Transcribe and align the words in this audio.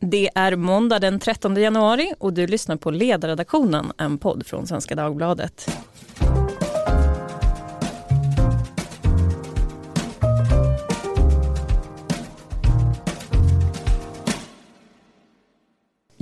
Det 0.00 0.30
är 0.34 0.56
måndag 0.56 0.98
den 0.98 1.20
13 1.20 1.56
januari 1.56 2.12
och 2.18 2.32
du 2.32 2.46
lyssnar 2.46 2.76
på 2.76 2.90
Ledarredaktionen, 2.90 3.92
en 3.98 4.18
podd 4.18 4.46
från 4.46 4.66
Svenska 4.66 4.94
Dagbladet. 4.94 5.70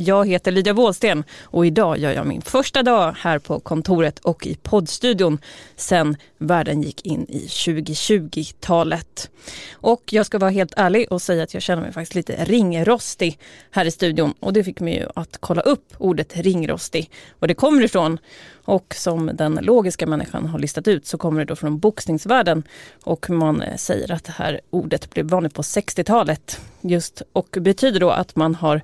Jag 0.06 0.28
heter 0.28 0.52
Lydia 0.52 0.72
Wåhlsten 0.72 1.24
och 1.42 1.66
idag 1.66 1.98
gör 1.98 2.12
jag 2.12 2.26
min 2.26 2.42
första 2.42 2.82
dag 2.82 3.16
här 3.18 3.38
på 3.38 3.60
kontoret 3.60 4.18
och 4.18 4.46
i 4.46 4.54
poddstudion 4.54 5.38
sen 5.76 6.16
världen 6.38 6.82
gick 6.82 7.06
in 7.06 7.26
i 7.28 7.46
2020-talet. 7.46 9.30
Och 9.72 10.02
jag 10.10 10.26
ska 10.26 10.38
vara 10.38 10.50
helt 10.50 10.72
ärlig 10.76 11.12
och 11.12 11.22
säga 11.22 11.42
att 11.42 11.54
jag 11.54 11.62
känner 11.62 11.82
mig 11.82 11.92
faktiskt 11.92 12.14
lite 12.14 12.44
ringrostig 12.44 13.38
här 13.70 13.84
i 13.84 13.90
studion 13.90 14.34
och 14.40 14.52
det 14.52 14.64
fick 14.64 14.80
mig 14.80 14.94
ju 14.94 15.06
att 15.14 15.36
kolla 15.40 15.60
upp 15.60 15.94
ordet 15.98 16.36
ringrostig, 16.36 17.10
var 17.38 17.48
det 17.48 17.54
kommer 17.54 17.82
ifrån. 17.82 18.18
Och 18.66 18.94
som 18.96 19.30
den 19.34 19.58
logiska 19.62 20.06
människan 20.06 20.46
har 20.46 20.58
listat 20.58 20.88
ut 20.88 21.06
så 21.06 21.18
kommer 21.18 21.40
det 21.40 21.44
då 21.44 21.56
från 21.56 21.78
boxningsvärlden 21.78 22.62
och 23.04 23.30
man 23.30 23.62
eh, 23.62 23.76
säger 23.76 24.12
att 24.12 24.24
det 24.24 24.32
här 24.32 24.60
ordet 24.70 25.10
blev 25.10 25.26
vanligt 25.26 25.54
på 25.54 25.62
60-talet 25.62 26.60
just 26.80 27.22
och 27.32 27.56
betyder 27.60 28.00
då 28.00 28.10
att 28.10 28.36
man 28.36 28.54
har 28.54 28.80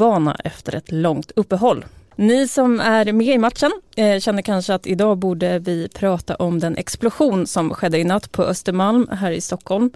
matchovana 0.00 0.36
efter 0.44 0.74
ett 0.74 0.92
långt 0.92 1.32
uppehåll. 1.36 1.84
Ni 2.16 2.48
som 2.48 2.80
är 2.80 3.12
med 3.12 3.34
i 3.34 3.38
matchen 3.38 3.70
eh, 3.96 4.20
känner 4.20 4.42
kanske 4.42 4.74
att 4.74 4.86
idag 4.86 5.18
borde 5.18 5.58
vi 5.58 5.88
prata 5.88 6.34
om 6.34 6.58
den 6.58 6.76
explosion 6.76 7.46
som 7.46 7.74
skedde 7.74 7.98
i 7.98 8.04
natt 8.04 8.32
på 8.32 8.42
Östermalm 8.42 9.08
här 9.12 9.30
i 9.30 9.40
Stockholm. 9.40 9.90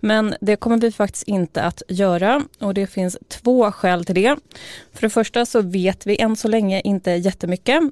Men 0.00 0.34
det 0.40 0.56
kommer 0.56 0.76
vi 0.76 0.92
faktiskt 0.92 1.28
inte 1.28 1.62
att 1.62 1.82
göra 1.88 2.42
och 2.58 2.74
det 2.74 2.86
finns 2.86 3.18
två 3.28 3.72
skäl 3.72 4.04
till 4.04 4.14
det. 4.14 4.36
För 4.92 5.00
det 5.00 5.10
första 5.10 5.46
så 5.46 5.62
vet 5.62 6.06
vi 6.06 6.20
än 6.20 6.36
så 6.36 6.48
länge 6.48 6.80
inte 6.80 7.10
jättemycket 7.10 7.82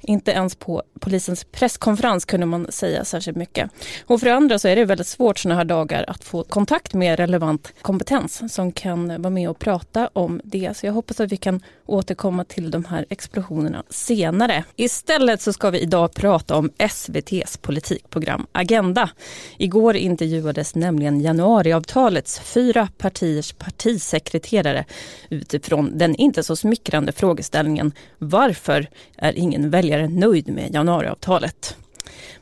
inte 0.00 0.30
ens 0.30 0.54
på 0.54 0.82
polisens 1.00 1.44
presskonferens 1.44 2.24
kunde 2.24 2.46
man 2.46 2.66
säga 2.72 3.04
särskilt 3.04 3.36
mycket. 3.36 3.70
Och 4.06 4.20
för 4.20 4.26
det 4.26 4.34
andra 4.34 4.58
så 4.58 4.68
är 4.68 4.76
det 4.76 4.84
väldigt 4.84 5.06
svårt 5.06 5.38
sådana 5.38 5.58
här 5.58 5.64
dagar 5.64 6.04
att 6.08 6.24
få 6.24 6.44
kontakt 6.44 6.94
med 6.94 7.18
relevant 7.18 7.72
kompetens 7.82 8.54
som 8.54 8.72
kan 8.72 9.08
vara 9.08 9.30
med 9.30 9.50
och 9.50 9.58
prata 9.58 10.10
om 10.12 10.40
det. 10.44 10.76
Så 10.76 10.86
jag 10.86 10.92
hoppas 10.92 11.20
att 11.20 11.32
vi 11.32 11.36
kan 11.36 11.60
återkomma 11.86 12.44
till 12.44 12.70
de 12.70 12.84
här 12.84 13.06
explosionerna 13.10 13.82
senare. 13.88 14.64
Istället 14.76 15.40
så 15.40 15.52
ska 15.52 15.70
vi 15.70 15.78
idag 15.78 16.14
prata 16.14 16.56
om 16.56 16.70
SVTs 16.78 17.56
politikprogram 17.56 18.46
Agenda. 18.52 19.10
Igår 19.58 19.96
intervjuades 19.96 20.74
nämligen 20.74 21.20
januariavtalets 21.20 22.40
fyra 22.40 22.88
partiers 22.98 23.52
partisekreterare 23.52 24.84
utifrån 25.28 25.98
den 25.98 26.14
inte 26.14 26.42
så 26.42 26.56
smickrande 26.56 27.12
frågeställningen 27.12 27.92
varför 28.18 28.88
är 29.16 29.38
ingen 29.38 29.61
väljare 29.70 30.08
nöjd 30.08 30.48
med 30.48 30.74
januariavtalet. 30.74 31.76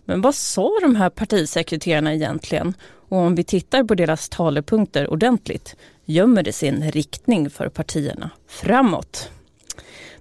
Men 0.04 0.20
vad 0.20 0.34
sa 0.34 0.70
de 0.82 0.96
här 0.96 1.10
partisekreterarna 1.10 2.14
egentligen? 2.14 2.74
Och 3.08 3.18
om 3.18 3.34
vi 3.34 3.44
tittar 3.44 3.84
på 3.84 3.94
deras 3.94 4.28
talepunkter 4.28 5.10
ordentligt 5.10 5.76
gömmer 6.04 6.42
det 6.42 6.52
sin 6.52 6.90
riktning 6.90 7.50
för 7.50 7.68
partierna 7.68 8.30
framåt. 8.48 9.30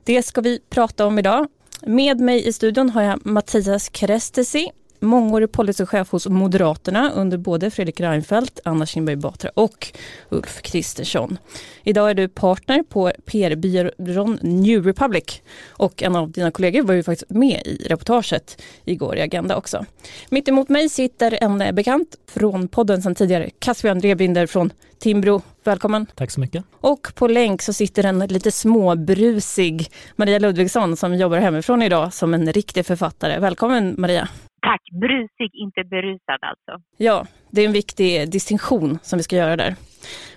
Det 0.03 0.23
ska 0.23 0.41
vi 0.41 0.59
prata 0.69 1.05
om 1.05 1.19
idag. 1.19 1.47
Med 1.81 2.19
mig 2.19 2.47
i 2.47 2.53
studion 2.53 2.89
har 2.89 3.01
jag 3.01 3.25
Mattias 3.25 3.89
Kerestesi, 3.93 4.71
mångårig 4.99 5.51
policychef 5.51 6.09
hos 6.09 6.27
Moderaterna 6.27 7.11
under 7.11 7.37
både 7.37 7.71
Fredrik 7.71 7.99
Reinfeldt, 7.99 8.59
Anna 8.63 8.85
Kinberg 8.85 9.15
Batra 9.15 9.51
och 9.53 9.87
Ulf 10.29 10.61
Kristersson. 10.61 11.37
Idag 11.83 12.09
är 12.09 12.13
du 12.13 12.27
partner 12.27 12.83
på 12.83 13.11
PR-byrån 13.25 14.39
New 14.41 14.85
Republic 14.85 15.41
och 15.67 16.03
en 16.03 16.15
av 16.15 16.31
dina 16.31 16.51
kollegor 16.51 16.83
var 16.83 16.93
ju 16.93 17.03
faktiskt 17.03 17.29
med 17.29 17.61
i 17.65 17.85
reportaget 17.89 18.61
igår 18.85 19.17
i 19.17 19.21
Agenda 19.21 19.55
också. 19.55 19.85
Mitt 20.29 20.47
emot 20.47 20.69
mig 20.69 20.89
sitter 20.89 21.43
en 21.43 21.75
bekant 21.75 22.15
från 22.27 22.67
podden 22.67 23.01
sedan 23.01 23.15
tidigare, 23.15 23.49
Caspian 23.59 24.01
Rebinder 24.01 24.47
från 24.47 24.73
Timbro. 24.99 25.41
Välkommen. 25.63 26.05
Tack 26.15 26.31
så 26.31 26.39
mycket. 26.39 26.65
Och 26.71 27.07
på 27.15 27.27
länk 27.27 27.61
så 27.61 27.73
sitter 27.73 28.03
en 28.03 28.19
lite 28.19 28.51
småbrusig 28.51 29.91
Maria 30.15 30.39
Ludvigsson 30.39 30.97
som 30.97 31.15
jobbar 31.15 31.37
hemifrån 31.37 31.81
idag 31.81 32.13
som 32.13 32.33
en 32.33 32.53
riktig 32.53 32.85
författare. 32.85 33.39
Välkommen 33.39 33.95
Maria. 33.97 34.29
Tack, 34.61 34.81
brusig, 35.01 35.51
inte 35.53 35.83
berusad 35.83 36.39
alltså. 36.41 36.85
Ja, 36.97 37.25
det 37.51 37.61
är 37.61 37.65
en 37.65 37.73
viktig 37.73 38.31
distinktion 38.31 38.99
som 39.01 39.17
vi 39.17 39.23
ska 39.23 39.35
göra 39.35 39.55
där. 39.55 39.75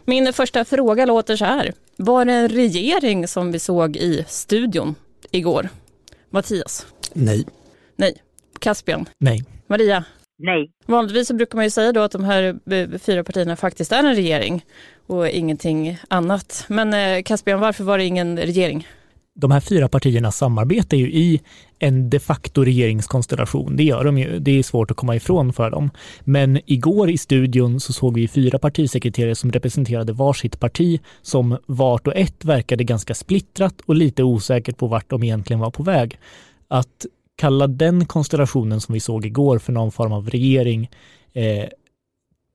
Min 0.04 0.32
första 0.32 0.64
fråga 0.64 1.06
låter 1.06 1.36
så 1.36 1.44
här. 1.44 1.72
Var 1.96 2.24
det 2.24 2.32
en 2.32 2.48
regering 2.48 3.28
som 3.28 3.52
vi 3.52 3.58
såg 3.58 3.96
i 3.96 4.24
studion 4.28 4.94
igår? 5.30 5.68
Mattias? 6.30 6.86
Nej. 7.12 7.44
Nej. 7.96 8.14
Caspian? 8.60 9.08
Nej. 9.18 9.44
Maria? 9.66 10.04
Nej. 10.38 10.70
Vanligtvis 10.86 11.28
så 11.28 11.34
brukar 11.34 11.56
man 11.56 11.64
ju 11.64 11.70
säga 11.70 11.92
då 11.92 12.00
att 12.00 12.12
de 12.12 12.24
här 12.24 12.58
eh, 12.70 12.98
fyra 12.98 13.24
partierna 13.24 13.56
faktiskt 13.56 13.92
är 13.92 13.98
en 13.98 14.14
regering 14.14 14.64
och 15.06 15.28
ingenting 15.28 15.98
annat. 16.08 16.64
Men 16.68 16.94
eh, 16.94 17.22
Caspian, 17.22 17.60
varför 17.60 17.84
var 17.84 17.98
det 17.98 18.04
ingen 18.04 18.38
regering? 18.38 18.86
De 19.34 19.50
här 19.50 19.60
fyra 19.60 19.88
partierna 19.88 20.32
samarbetar 20.32 20.96
ju 20.96 21.12
i 21.12 21.40
en 21.78 22.10
de 22.10 22.20
facto 22.20 22.64
regeringskonstellation. 22.64 23.76
Det 23.76 23.84
gör 23.84 24.04
de 24.04 24.18
ju. 24.18 24.38
Det 24.38 24.58
är 24.58 24.62
svårt 24.62 24.90
att 24.90 24.96
komma 24.96 25.16
ifrån 25.16 25.52
för 25.52 25.70
dem. 25.70 25.90
Men 26.20 26.60
igår 26.66 27.10
i 27.10 27.18
studion 27.18 27.80
så 27.80 27.92
såg 27.92 28.14
vi 28.14 28.28
fyra 28.28 28.58
partisekreterare 28.58 29.34
som 29.34 29.52
representerade 29.52 30.12
varsitt 30.12 30.60
parti 30.60 31.00
som 31.22 31.58
vart 31.66 32.06
och 32.06 32.16
ett 32.16 32.44
verkade 32.44 32.84
ganska 32.84 33.14
splittrat 33.14 33.80
och 33.80 33.94
lite 33.94 34.22
osäkert 34.22 34.76
på 34.76 34.86
vart 34.86 35.10
de 35.10 35.22
egentligen 35.22 35.60
var 35.60 35.70
på 35.70 35.82
väg. 35.82 36.18
Att 36.68 37.06
kalla 37.36 37.66
den 37.66 38.06
konstellationen 38.06 38.80
som 38.80 38.92
vi 38.92 39.00
såg 39.00 39.26
igår 39.26 39.58
för 39.58 39.72
någon 39.72 39.92
form 39.92 40.12
av 40.12 40.30
regering 40.30 40.90
eh, 41.32 41.68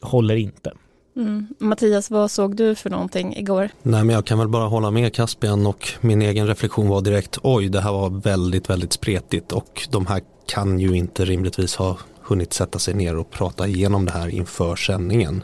håller 0.01 0.35
inte. 0.35 0.73
Mm. 1.17 1.47
Mattias, 1.59 2.11
vad 2.11 2.31
såg 2.31 2.55
du 2.55 2.75
för 2.75 2.89
någonting 2.89 3.35
igår? 3.35 3.69
Nej, 3.81 4.03
men 4.03 4.15
jag 4.15 4.25
kan 4.25 4.39
väl 4.39 4.47
bara 4.47 4.67
hålla 4.67 4.91
med 4.91 5.13
Caspian 5.13 5.67
och 5.67 5.89
min 6.01 6.21
egen 6.21 6.47
reflektion 6.47 6.89
var 6.89 7.01
direkt 7.01 7.37
oj, 7.43 7.69
det 7.69 7.81
här 7.81 7.91
var 7.91 8.09
väldigt, 8.09 8.69
väldigt 8.69 8.93
spretigt 8.93 9.51
och 9.51 9.87
de 9.91 10.05
här 10.05 10.21
kan 10.47 10.79
ju 10.79 10.93
inte 10.93 11.25
rimligtvis 11.25 11.75
ha 11.75 11.97
hunnit 12.21 12.53
sätta 12.53 12.79
sig 12.79 12.93
ner 12.93 13.17
och 13.17 13.31
prata 13.31 13.67
igenom 13.67 14.05
det 14.05 14.11
här 14.11 14.27
inför 14.27 14.75
sändningen. 14.75 15.43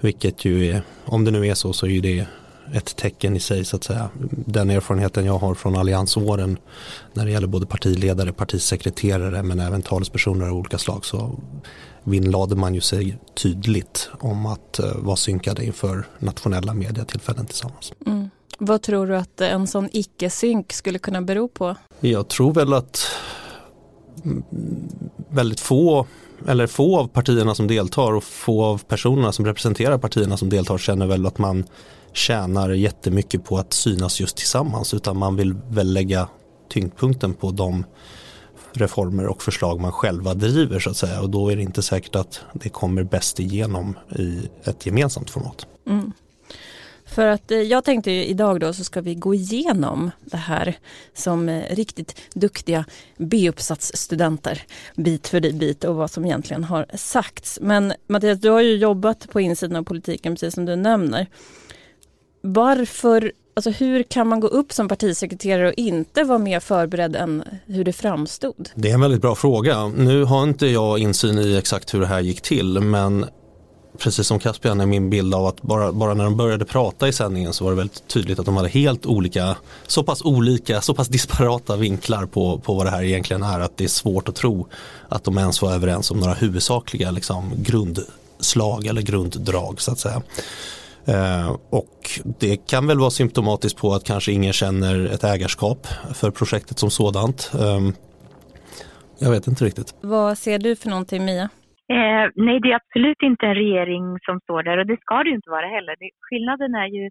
Vilket 0.00 0.44
ju 0.44 0.66
är, 0.66 0.82
om 1.04 1.24
det 1.24 1.30
nu 1.30 1.46
är 1.46 1.54
så, 1.54 1.72
så 1.72 1.86
är 1.86 1.90
ju 1.90 2.00
det 2.00 2.26
ett 2.72 2.96
tecken 2.96 3.36
i 3.36 3.40
sig 3.40 3.64
så 3.64 3.76
att 3.76 3.84
säga. 3.84 4.08
Den 4.30 4.70
erfarenheten 4.70 5.24
jag 5.24 5.38
har 5.38 5.54
från 5.54 5.76
alliansåren 5.76 6.58
när 7.12 7.24
det 7.24 7.30
gäller 7.30 7.46
både 7.46 7.66
partiledare, 7.66 8.32
partisekreterare 8.32 9.42
men 9.42 9.60
även 9.60 9.82
talespersoner 9.82 10.46
av 10.46 10.56
olika 10.56 10.78
slag 10.78 11.04
så 11.04 11.38
vinnlade 12.04 12.56
man 12.56 12.74
ju 12.74 12.80
sig 12.80 13.18
tydligt 13.34 14.10
om 14.20 14.46
att 14.46 14.80
uh, 14.82 14.96
vara 14.96 15.16
synkade 15.16 15.64
inför 15.64 16.06
nationella 16.18 16.74
mediatillfällen 16.74 17.46
tillsammans. 17.46 17.92
Mm. 18.06 18.30
Vad 18.58 18.82
tror 18.82 19.06
du 19.06 19.16
att 19.16 19.40
en 19.40 19.66
sån 19.66 19.88
icke-synk 19.92 20.72
skulle 20.72 20.98
kunna 20.98 21.22
bero 21.22 21.48
på? 21.48 21.76
Jag 22.00 22.28
tror 22.28 22.54
väl 22.54 22.72
att 22.72 23.06
mm, 24.24 24.42
väldigt 25.28 25.60
få 25.60 26.06
eller 26.48 26.66
få 26.66 26.98
av 26.98 27.06
partierna 27.08 27.54
som 27.54 27.66
deltar 27.66 28.12
och 28.12 28.24
få 28.24 28.64
av 28.64 28.78
personerna 28.78 29.32
som 29.32 29.46
representerar 29.46 29.98
partierna 29.98 30.36
som 30.36 30.48
deltar 30.48 30.78
känner 30.78 31.06
väl 31.06 31.26
att 31.26 31.38
man 31.38 31.64
tjänar 32.12 32.70
jättemycket 32.70 33.44
på 33.44 33.58
att 33.58 33.72
synas 33.72 34.20
just 34.20 34.36
tillsammans 34.36 34.94
utan 34.94 35.16
man 35.16 35.36
vill 35.36 35.54
väl 35.68 35.92
lägga 35.92 36.28
tyngdpunkten 36.68 37.34
på 37.34 37.50
de 37.50 37.84
reformer 38.76 39.26
och 39.26 39.42
förslag 39.42 39.80
man 39.80 39.92
själva 39.92 40.34
driver 40.34 40.78
så 40.78 40.90
att 40.90 40.96
säga 40.96 41.20
och 41.20 41.30
då 41.30 41.48
är 41.48 41.56
det 41.56 41.62
inte 41.62 41.82
säkert 41.82 42.16
att 42.16 42.40
det 42.52 42.68
kommer 42.68 43.02
bäst 43.02 43.40
igenom 43.40 43.98
i 44.16 44.48
ett 44.64 44.86
gemensamt 44.86 45.30
format. 45.30 45.66
Mm. 45.86 46.12
För 47.06 47.26
att 47.26 47.50
eh, 47.50 47.58
jag 47.58 47.84
tänkte 47.84 48.10
idag 48.10 48.60
då 48.60 48.72
så 48.72 48.84
ska 48.84 49.00
vi 49.00 49.14
gå 49.14 49.34
igenom 49.34 50.10
det 50.20 50.36
här 50.36 50.78
som 51.14 51.48
eh, 51.48 51.74
riktigt 51.74 52.20
duktiga 52.34 52.84
B-uppsatsstudenter 53.16 54.62
bit 54.96 55.28
för 55.28 55.52
bit 55.52 55.84
och 55.84 55.94
vad 55.94 56.10
som 56.10 56.24
egentligen 56.24 56.64
har 56.64 56.86
sagts. 56.94 57.58
Men 57.62 57.92
Mattias, 58.06 58.40
du 58.40 58.50
har 58.50 58.60
ju 58.60 58.76
jobbat 58.76 59.28
på 59.30 59.40
insidan 59.40 59.76
av 59.76 59.82
politiken 59.82 60.34
precis 60.34 60.54
som 60.54 60.64
du 60.64 60.76
nämner. 60.76 61.26
Varför 62.40 63.32
Alltså 63.56 63.70
hur 63.70 64.02
kan 64.02 64.28
man 64.28 64.40
gå 64.40 64.46
upp 64.46 64.72
som 64.72 64.88
partisekreterare 64.88 65.68
och 65.68 65.74
inte 65.76 66.24
vara 66.24 66.38
mer 66.38 66.60
förberedd 66.60 67.16
än 67.16 67.44
hur 67.66 67.84
det 67.84 67.92
framstod? 67.92 68.70
Det 68.74 68.90
är 68.90 68.94
en 68.94 69.00
väldigt 69.00 69.22
bra 69.22 69.34
fråga. 69.34 69.86
Nu 69.88 70.24
har 70.24 70.42
inte 70.42 70.66
jag 70.66 70.98
insyn 70.98 71.38
i 71.38 71.56
exakt 71.56 71.94
hur 71.94 72.00
det 72.00 72.06
här 72.06 72.20
gick 72.20 72.40
till 72.40 72.80
men 72.80 73.26
precis 73.98 74.26
som 74.26 74.38
Caspian 74.38 74.80
är 74.80 74.86
min 74.86 75.10
bild 75.10 75.34
av 75.34 75.46
att 75.46 75.62
bara, 75.62 75.92
bara 75.92 76.14
när 76.14 76.24
de 76.24 76.36
började 76.36 76.64
prata 76.64 77.08
i 77.08 77.12
sändningen 77.12 77.52
så 77.52 77.64
var 77.64 77.70
det 77.70 77.76
väldigt 77.76 78.08
tydligt 78.08 78.38
att 78.38 78.46
de 78.46 78.56
hade 78.56 78.68
helt 78.68 79.06
olika, 79.06 79.56
så 79.86 80.02
pass 80.02 80.22
olika, 80.22 80.80
så 80.80 80.94
pass 80.94 81.08
disparata 81.08 81.76
vinklar 81.76 82.26
på, 82.26 82.58
på 82.58 82.74
vad 82.74 82.86
det 82.86 82.90
här 82.90 83.02
egentligen 83.02 83.42
är 83.42 83.60
att 83.60 83.76
det 83.76 83.84
är 83.84 83.88
svårt 83.88 84.28
att 84.28 84.34
tro 84.34 84.66
att 85.08 85.24
de 85.24 85.38
ens 85.38 85.62
var 85.62 85.72
överens 85.72 86.10
om 86.10 86.20
några 86.20 86.34
huvudsakliga 86.34 87.10
liksom, 87.10 87.52
grundslag 87.56 88.86
eller 88.86 89.02
grunddrag 89.02 89.80
så 89.80 89.92
att 89.92 89.98
säga. 89.98 90.22
Eh, 91.12 91.50
och 91.70 91.96
det 92.40 92.56
kan 92.70 92.86
väl 92.86 92.98
vara 92.98 93.10
symptomatiskt 93.10 93.80
på 93.80 93.92
att 93.92 94.04
kanske 94.04 94.32
ingen 94.32 94.52
känner 94.52 94.94
ett 95.14 95.24
ägarskap 95.24 95.86
för 96.20 96.30
projektet 96.30 96.78
som 96.78 96.90
sådant. 96.90 97.52
Ehm, 97.62 97.92
jag 99.18 99.30
vet 99.30 99.46
inte 99.46 99.64
riktigt. 99.64 99.94
Vad 100.02 100.38
ser 100.38 100.58
du 100.58 100.76
för 100.76 100.90
någonting 100.90 101.24
Mia? 101.24 101.48
Eh, 101.92 102.24
nej, 102.46 102.56
det 102.60 102.70
är 102.72 102.80
absolut 102.82 103.22
inte 103.22 103.46
en 103.46 103.54
regering 103.54 104.04
som 104.26 104.40
står 104.40 104.62
där 104.62 104.78
och 104.78 104.86
det 104.86 105.00
ska 105.00 105.22
det 105.22 105.30
ju 105.30 105.36
inte 105.36 105.50
vara 105.50 105.68
heller. 105.76 105.94
Det, 106.00 106.10
skillnaden 106.28 106.74
är 106.74 106.88
ju 106.96 107.10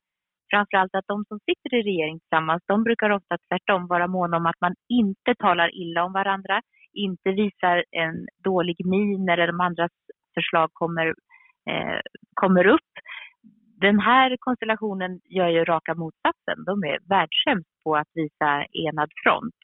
framförallt 0.54 0.96
att 0.96 1.12
de 1.14 1.18
som 1.30 1.40
sitter 1.48 1.70
i 1.78 1.82
regering 1.90 2.20
tillsammans, 2.20 2.62
de 2.68 2.84
brukar 2.84 3.10
ofta 3.10 3.36
tvärtom 3.48 3.88
vara 3.88 4.08
måna 4.08 4.38
om 4.38 4.46
att 4.46 4.62
man 4.66 4.76
inte 4.90 5.32
talar 5.46 5.70
illa 5.82 6.04
om 6.04 6.14
varandra, 6.14 6.62
inte 6.94 7.30
visar 7.32 7.78
en 8.04 8.16
dålig 8.44 8.78
min 8.86 9.26
när 9.26 9.48
de 9.48 9.60
andras 9.60 9.92
förslag 10.36 10.70
kommer, 10.74 11.08
eh, 11.72 12.00
kommer 12.34 12.66
upp. 12.68 12.93
Den 13.88 14.00
här 14.00 14.38
konstellationen 14.40 15.12
gör 15.38 15.50
ju 15.56 15.62
raka 15.66 15.94
motsatsen. 15.96 16.58
De 16.66 16.74
är 16.92 16.98
världssämst 17.14 17.74
på 17.84 17.96
att 17.96 18.12
visa 18.14 18.50
enad 18.86 19.10
front. 19.24 19.56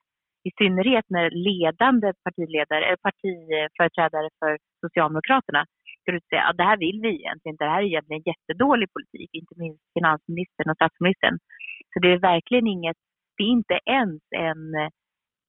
I 0.47 0.49
synnerhet 0.59 1.05
när 1.15 1.27
ledande 1.49 2.07
partiledare, 2.25 2.83
eller 2.85 3.01
partiföreträdare 3.07 4.29
för 4.39 4.51
Socialdemokraterna 4.83 5.61
skulle 6.01 6.17
ut 6.17 6.29
säga 6.29 6.43
att 6.47 6.57
det 6.57 6.69
här 6.69 6.77
vill 6.77 6.99
vi 7.03 7.11
egentligen 7.21 7.53
inte. 7.53 7.65
Det 7.65 7.73
här 7.75 7.81
är 7.81 7.91
egentligen 7.91 8.23
jättedålig 8.31 8.89
politik, 8.95 9.29
inte 9.41 9.55
minst 9.63 9.83
finansministern 9.97 10.69
och 10.71 10.79
statsministern. 10.79 11.35
Så 11.91 11.95
det 12.03 12.09
är 12.13 12.27
verkligen 12.31 12.67
inget, 12.75 12.99
det 13.37 13.43
är 13.43 13.53
inte 13.59 13.79
ens 13.99 14.21
en 14.47 14.63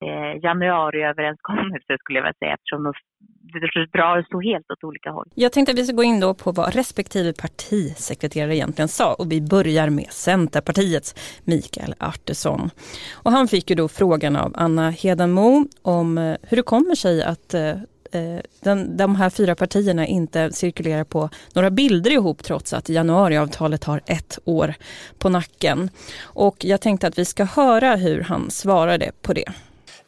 eh, 0.06 0.32
januariöverenskommelse 0.42 1.92
skulle 1.98 2.18
jag 2.18 2.24
vilja 2.24 2.38
säga 2.38 2.54
eftersom 2.54 2.82
de 2.84 2.92
drar 3.98 4.26
så 4.30 4.40
helt 4.40 4.70
åt 4.70 4.84
olika 4.84 5.10
håll. 5.10 5.28
Jag 5.34 5.52
tänkte 5.52 5.72
att 5.72 5.78
vi 5.78 5.84
ska 5.84 5.96
gå 5.96 6.02
in 6.02 6.20
då 6.20 6.34
på 6.34 6.52
vad 6.52 6.74
respektive 6.74 7.32
partisekreterare 7.32 8.56
egentligen 8.56 8.88
sa 8.88 9.14
och 9.14 9.32
vi 9.32 9.40
börjar 9.40 9.90
med 9.90 10.06
Centerpartiets 10.10 11.40
Mikael 11.44 11.94
Artesson. 11.98 12.70
Och 13.22 13.32
han 13.32 13.48
fick 13.48 13.70
ju 13.70 13.76
då 13.76 13.88
frågan 13.88 14.36
av 14.36 14.52
Anna 14.54 14.90
Hedenmo 14.90 15.64
om 15.82 16.18
eh, 16.18 16.36
hur 16.42 16.56
det 16.56 16.62
kommer 16.62 16.94
sig 16.94 17.22
att 17.22 17.54
eh, 17.54 17.70
eh, 18.12 18.40
den, 18.62 18.96
de 18.96 19.16
här 19.16 19.30
fyra 19.30 19.54
partierna 19.54 20.06
inte 20.06 20.52
cirkulerar 20.52 21.04
på 21.04 21.28
några 21.54 21.70
bilder 21.70 22.10
ihop 22.10 22.42
trots 22.42 22.72
att 22.72 22.88
januariavtalet 22.88 23.84
har 23.84 24.00
ett 24.06 24.38
år 24.44 24.74
på 25.18 25.28
nacken. 25.28 25.90
Och 26.22 26.64
jag 26.64 26.80
tänkte 26.80 27.06
att 27.06 27.18
vi 27.18 27.24
ska 27.24 27.44
höra 27.44 27.96
hur 27.96 28.22
han 28.22 28.50
svarade 28.50 29.10
på 29.22 29.32
det. 29.32 29.52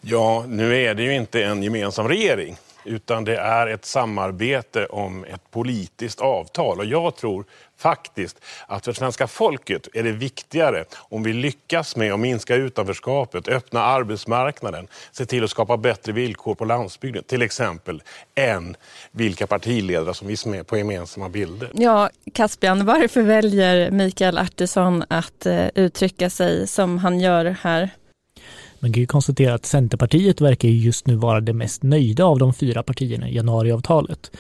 Ja, 0.05 0.45
nu 0.49 0.77
är 0.77 0.95
det 0.95 1.03
ju 1.03 1.15
inte 1.15 1.45
en 1.45 1.63
gemensam 1.63 2.09
regering 2.09 2.57
utan 2.85 3.25
det 3.25 3.37
är 3.37 3.67
ett 3.67 3.85
samarbete 3.85 4.87
om 4.87 5.25
ett 5.25 5.51
politiskt 5.51 6.21
avtal. 6.21 6.79
Och 6.79 6.85
jag 6.85 7.17
tror 7.17 7.45
faktiskt 7.79 8.37
att 8.67 8.85
för 8.85 8.93
svenska 8.93 9.27
folket 9.27 9.89
är 9.95 10.03
det 10.03 10.13
viktigare 10.13 10.85
om 10.95 11.23
vi 11.23 11.33
lyckas 11.33 11.97
med 11.97 12.13
att 12.13 12.21
minska 12.21 12.55
utanförskapet, 12.55 13.49
öppna 13.49 13.83
arbetsmarknaden, 13.83 14.89
se 15.13 15.27
till 15.27 15.45
att 15.45 15.51
skapa 15.51 15.77
bättre 15.77 16.13
villkor 16.13 16.55
på 16.55 16.65
landsbygden 16.65 17.25
till 17.25 17.43
exempel, 17.43 18.03
än 18.35 18.77
vilka 19.11 19.47
partiledare 19.47 20.15
som 20.15 20.29
finns 20.29 20.47
med 20.47 20.67
på 20.67 20.77
gemensamma 20.77 21.29
bilder. 21.29 21.71
Ja, 21.75 22.11
Caspian, 22.35 22.87
varför 22.87 23.23
väljer 23.23 23.91
Mikael 23.91 24.39
Artisson 24.39 25.05
att 25.09 25.47
eh, 25.47 25.67
uttrycka 25.75 26.31
sig 26.31 26.67
som 26.67 26.99
han 26.99 27.21
gör 27.21 27.45
här? 27.45 27.91
Man 28.83 28.93
kan 28.93 29.01
ju 29.01 29.07
konstatera 29.07 29.55
att 29.55 29.67
Centerpartiet 29.67 30.41
verkar 30.41 30.69
just 30.69 31.07
nu 31.07 31.17
vara 31.17 31.41
det 31.41 31.53
mest 31.53 31.83
nöjda 31.83 32.25
av 32.25 32.39
de 32.39 32.55
fyra 32.55 32.83
partierna 32.83 33.29
i 33.29 33.35
januariavtalet. 33.35 34.31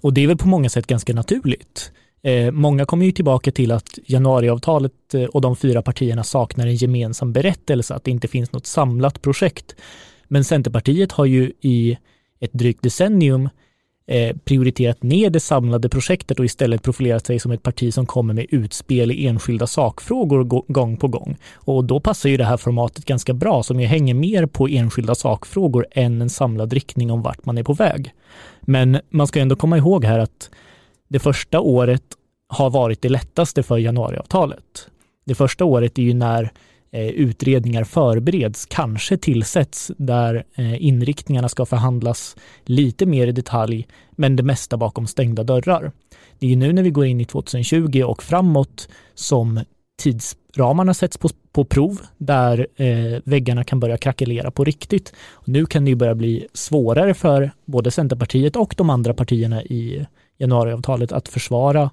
Och 0.00 0.12
det 0.12 0.24
är 0.24 0.26
väl 0.26 0.36
på 0.36 0.48
många 0.48 0.68
sätt 0.68 0.86
ganska 0.86 1.14
naturligt. 1.14 1.92
Eh, 2.22 2.50
många 2.52 2.84
kommer 2.84 3.06
ju 3.06 3.12
tillbaka 3.12 3.52
till 3.52 3.72
att 3.72 3.98
januariavtalet 4.06 5.14
eh, 5.14 5.24
och 5.24 5.40
de 5.40 5.56
fyra 5.56 5.82
partierna 5.82 6.24
saknar 6.24 6.66
en 6.66 6.76
gemensam 6.76 7.32
berättelse, 7.32 7.94
att 7.94 8.04
det 8.04 8.10
inte 8.10 8.28
finns 8.28 8.52
något 8.52 8.66
samlat 8.66 9.22
projekt. 9.22 9.74
Men 10.28 10.44
Centerpartiet 10.44 11.12
har 11.12 11.24
ju 11.24 11.52
i 11.60 11.98
ett 12.40 12.52
drygt 12.52 12.82
decennium 12.82 13.48
Eh, 14.08 14.36
prioriterat 14.44 15.02
ner 15.02 15.30
det 15.30 15.40
samlade 15.40 15.88
projektet 15.88 16.38
och 16.38 16.44
istället 16.44 16.82
profilerat 16.82 17.26
sig 17.26 17.38
som 17.38 17.52
ett 17.52 17.62
parti 17.62 17.94
som 17.94 18.06
kommer 18.06 18.34
med 18.34 18.46
utspel 18.48 19.12
i 19.12 19.26
enskilda 19.26 19.66
sakfrågor 19.66 20.44
gång 20.72 20.96
på 20.96 21.08
gång. 21.08 21.36
Och 21.54 21.84
då 21.84 22.00
passar 22.00 22.28
ju 22.28 22.36
det 22.36 22.44
här 22.44 22.56
formatet 22.56 23.04
ganska 23.04 23.34
bra 23.34 23.62
som 23.62 23.80
ju 23.80 23.86
hänger 23.86 24.14
mer 24.14 24.46
på 24.46 24.68
enskilda 24.68 25.14
sakfrågor 25.14 25.86
än 25.90 26.22
en 26.22 26.30
samlad 26.30 26.72
riktning 26.72 27.10
om 27.10 27.22
vart 27.22 27.44
man 27.44 27.58
är 27.58 27.62
på 27.62 27.72
väg. 27.72 28.12
Men 28.60 29.00
man 29.10 29.26
ska 29.26 29.40
ändå 29.40 29.56
komma 29.56 29.78
ihåg 29.78 30.04
här 30.04 30.18
att 30.18 30.50
det 31.08 31.18
första 31.18 31.60
året 31.60 32.04
har 32.48 32.70
varit 32.70 33.02
det 33.02 33.08
lättaste 33.08 33.62
för 33.62 33.78
januariavtalet. 33.78 34.88
Det 35.24 35.34
första 35.34 35.64
året 35.64 35.98
är 35.98 36.02
ju 36.02 36.14
när 36.14 36.52
Eh, 36.96 37.08
utredningar 37.08 37.84
förbereds, 37.84 38.66
kanske 38.66 39.16
tillsätts, 39.16 39.92
där 39.96 40.44
eh, 40.54 40.84
inriktningarna 40.86 41.48
ska 41.48 41.66
förhandlas 41.66 42.36
lite 42.64 43.06
mer 43.06 43.26
i 43.26 43.32
detalj, 43.32 43.86
men 44.10 44.36
det 44.36 44.42
mesta 44.42 44.76
bakom 44.76 45.06
stängda 45.06 45.44
dörrar. 45.44 45.92
Det 46.38 46.46
är 46.46 46.50
ju 46.50 46.56
nu 46.56 46.72
när 46.72 46.82
vi 46.82 46.90
går 46.90 47.06
in 47.06 47.20
i 47.20 47.24
2020 47.24 48.02
och 48.06 48.22
framåt 48.22 48.88
som 49.14 49.60
tidsramarna 49.98 50.94
sätts 50.94 51.18
på, 51.18 51.28
på 51.52 51.64
prov, 51.64 52.00
där 52.18 52.66
eh, 52.76 53.20
väggarna 53.24 53.64
kan 53.64 53.80
börja 53.80 53.96
krackelera 53.96 54.50
på 54.50 54.64
riktigt. 54.64 55.12
Och 55.30 55.48
nu 55.48 55.66
kan 55.66 55.84
det 55.84 55.90
ju 55.90 55.96
börja 55.96 56.14
bli 56.14 56.46
svårare 56.52 57.14
för 57.14 57.50
både 57.64 57.90
Centerpartiet 57.90 58.56
och 58.56 58.74
de 58.76 58.90
andra 58.90 59.14
partierna 59.14 59.62
i 59.62 60.06
januariavtalet 60.38 61.12
att 61.12 61.28
försvara 61.28 61.90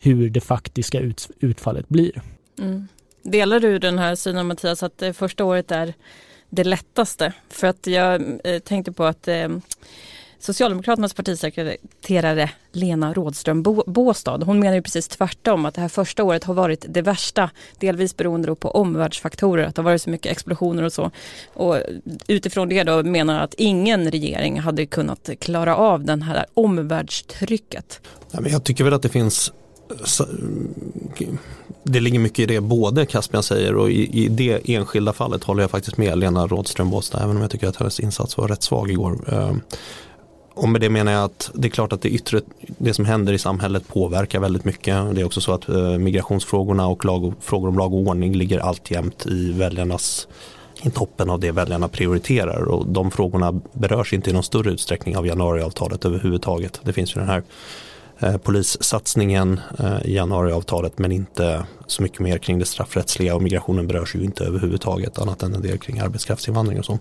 hur 0.00 0.30
det 0.30 0.40
faktiska 0.40 1.00
utfallet 1.40 1.88
blir. 1.88 2.22
Mm. 2.58 2.88
Delar 3.24 3.60
du 3.60 3.78
den 3.78 3.98
här 3.98 4.14
synen 4.14 4.46
Mattias 4.46 4.82
att 4.82 4.98
det 4.98 5.12
första 5.12 5.44
året 5.44 5.70
är 5.70 5.94
det 6.50 6.64
lättaste? 6.64 7.32
För 7.48 7.66
att 7.66 7.86
jag 7.86 8.22
eh, 8.44 8.58
tänkte 8.58 8.92
på 8.92 9.04
att 9.04 9.28
eh, 9.28 9.48
Socialdemokraternas 10.38 11.14
partisekreterare 11.14 12.50
Lena 12.72 13.14
Rådström 13.14 13.62
Båstad, 13.86 14.44
hon 14.44 14.58
menar 14.58 14.74
ju 14.74 14.82
precis 14.82 15.08
tvärtom 15.08 15.64
att 15.64 15.74
det 15.74 15.80
här 15.80 15.88
första 15.88 16.24
året 16.24 16.44
har 16.44 16.54
varit 16.54 16.84
det 16.88 17.02
värsta, 17.02 17.50
delvis 17.78 18.16
beroende 18.16 18.54
på 18.54 18.70
omvärldsfaktorer, 18.70 19.64
att 19.64 19.74
det 19.74 19.82
har 19.82 19.84
varit 19.84 20.02
så 20.02 20.10
mycket 20.10 20.32
explosioner 20.32 20.82
och 20.82 20.92
så. 20.92 21.10
Och 21.54 21.76
utifrån 22.26 22.68
det 22.68 22.84
då 22.84 23.02
menar 23.02 23.40
att 23.42 23.54
ingen 23.54 24.10
regering 24.10 24.60
hade 24.60 24.86
kunnat 24.86 25.30
klara 25.40 25.76
av 25.76 26.04
den 26.04 26.22
här 26.22 26.46
omvärldstrycket. 26.54 28.00
jag 28.30 28.64
tycker 28.64 28.84
väl 28.84 28.92
att 28.92 29.02
det 29.02 29.08
finns 29.08 29.52
det 31.82 32.00
ligger 32.00 32.18
mycket 32.18 32.38
i 32.38 32.46
det 32.46 32.60
både 32.60 33.06
Caspian 33.06 33.42
säger 33.42 33.74
och 33.74 33.90
i, 33.90 34.24
i 34.24 34.28
det 34.28 34.60
enskilda 34.64 35.12
fallet 35.12 35.44
håller 35.44 35.62
jag 35.62 35.70
faktiskt 35.70 35.96
med 35.96 36.18
Lena 36.18 36.46
Rådström 36.46 36.90
Båstad 36.90 37.22
även 37.22 37.36
om 37.36 37.42
jag 37.42 37.50
tycker 37.50 37.68
att 37.68 37.76
hennes 37.76 38.00
insats 38.00 38.36
var 38.36 38.48
rätt 38.48 38.62
svag 38.62 38.90
igår. 38.90 39.18
Ehm, 39.32 39.60
och 40.54 40.68
med 40.68 40.80
det 40.80 40.90
menar 40.90 41.12
jag 41.12 41.24
att 41.24 41.50
det 41.54 41.68
är 41.68 41.70
klart 41.70 41.92
att 41.92 42.02
det 42.02 42.08
yttre, 42.08 42.40
det 42.78 42.94
som 42.94 43.04
händer 43.04 43.32
i 43.32 43.38
samhället 43.38 43.88
påverkar 43.88 44.40
väldigt 44.40 44.64
mycket. 44.64 45.14
Det 45.14 45.20
är 45.20 45.24
också 45.24 45.40
så 45.40 45.52
att 45.52 45.68
eh, 45.68 45.98
migrationsfrågorna 45.98 46.86
och 46.86 47.04
lag, 47.04 47.32
frågor 47.40 47.68
om 47.68 47.78
lag 47.78 47.94
och 47.94 48.00
ordning 48.00 48.34
ligger 48.34 48.58
alltjämt 48.58 49.26
i 49.26 49.52
väljarnas 49.52 50.28
i 50.82 50.90
toppen 50.90 51.30
av 51.30 51.40
det 51.40 51.50
väljarna 51.50 51.88
prioriterar 51.88 52.62
och 52.62 52.86
de 52.86 53.10
frågorna 53.10 53.60
berörs 53.72 54.12
inte 54.12 54.30
i 54.30 54.32
någon 54.32 54.42
större 54.42 54.70
utsträckning 54.70 55.16
av 55.16 55.26
januariavtalet 55.26 56.04
överhuvudtaget. 56.04 56.80
Det 56.82 56.92
finns 56.92 57.16
ju 57.16 57.20
den 57.20 57.28
här 57.28 57.42
Eh, 58.24 58.36
polissatsningen 58.36 59.60
eh, 59.78 60.06
i 60.06 60.14
januariavtalet 60.14 60.98
men 60.98 61.12
inte 61.12 61.66
så 61.86 62.02
mycket 62.02 62.20
mer 62.20 62.38
kring 62.38 62.58
det 62.58 62.64
straffrättsliga 62.64 63.34
och 63.34 63.42
migrationen 63.42 63.86
berörs 63.86 64.14
ju 64.14 64.24
inte 64.24 64.44
överhuvudtaget 64.44 65.18
annat 65.18 65.42
än 65.42 65.54
en 65.54 65.62
del 65.62 65.78
kring 65.78 65.98
arbetskraftsinvandring 65.98 66.78
och 66.78 66.84
så. 66.84 66.98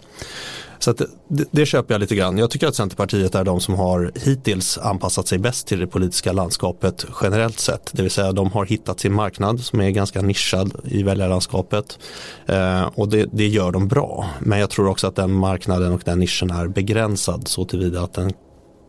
Så 0.79 0.91
att 0.91 1.01
det, 1.27 1.45
det, 1.51 1.65
köper 1.65 1.93
jag 1.93 1.99
lite 1.99 2.15
grann. 2.15 2.37
Jag 2.37 2.49
tycker 2.49 2.67
att 2.67 2.75
Centerpartiet 2.75 3.35
är 3.35 3.43
de 3.43 3.59
som 3.59 3.75
har 3.75 4.11
hittills 4.15 4.77
anpassat 4.77 5.27
sig 5.27 5.37
bäst 5.39 5.67
till 5.67 5.79
det 5.79 5.87
politiska 5.87 6.31
landskapet 6.31 7.05
generellt 7.21 7.59
sett. 7.59 7.89
Det 7.93 8.01
vill 8.01 8.11
säga 8.11 8.31
de 8.31 8.51
har 8.51 8.65
hittat 8.65 8.99
sin 8.99 9.13
marknad 9.13 9.59
som 9.59 9.81
är 9.81 9.89
ganska 9.89 10.21
nischad 10.21 10.71
i 10.83 11.03
väljarlandskapet. 11.03 11.99
Eh, 12.45 12.83
och 12.83 13.09
det, 13.09 13.29
det, 13.31 13.47
gör 13.47 13.71
de 13.71 13.87
bra. 13.87 14.29
Men 14.39 14.59
jag 14.59 14.69
tror 14.69 14.87
också 14.87 15.07
att 15.07 15.15
den 15.15 15.31
marknaden 15.31 15.93
och 15.93 16.01
den 16.05 16.19
nischen 16.19 16.51
är 16.51 16.67
begränsad 16.67 17.47
så 17.47 17.65
tillvida 17.65 18.01
att 18.01 18.13
den 18.13 18.33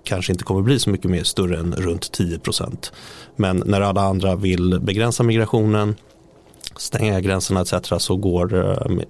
kanske 0.04 0.32
inte 0.32 0.44
kommer 0.44 0.62
bli 0.62 0.78
så 0.78 0.90
mycket 0.90 1.10
mer 1.10 1.24
större 1.24 1.58
än 1.58 1.72
runt 1.72 2.18
10% 2.18 2.92
Men 3.36 3.62
när 3.66 3.80
alla 3.80 4.00
andra 4.00 4.36
vill 4.36 4.80
begränsa 4.80 5.22
migrationen, 5.22 5.94
stänga 6.76 7.20
gränserna 7.20 7.60
etc. 7.60 7.74
så 7.98 8.16
går 8.16 8.54
eh, 8.54 9.06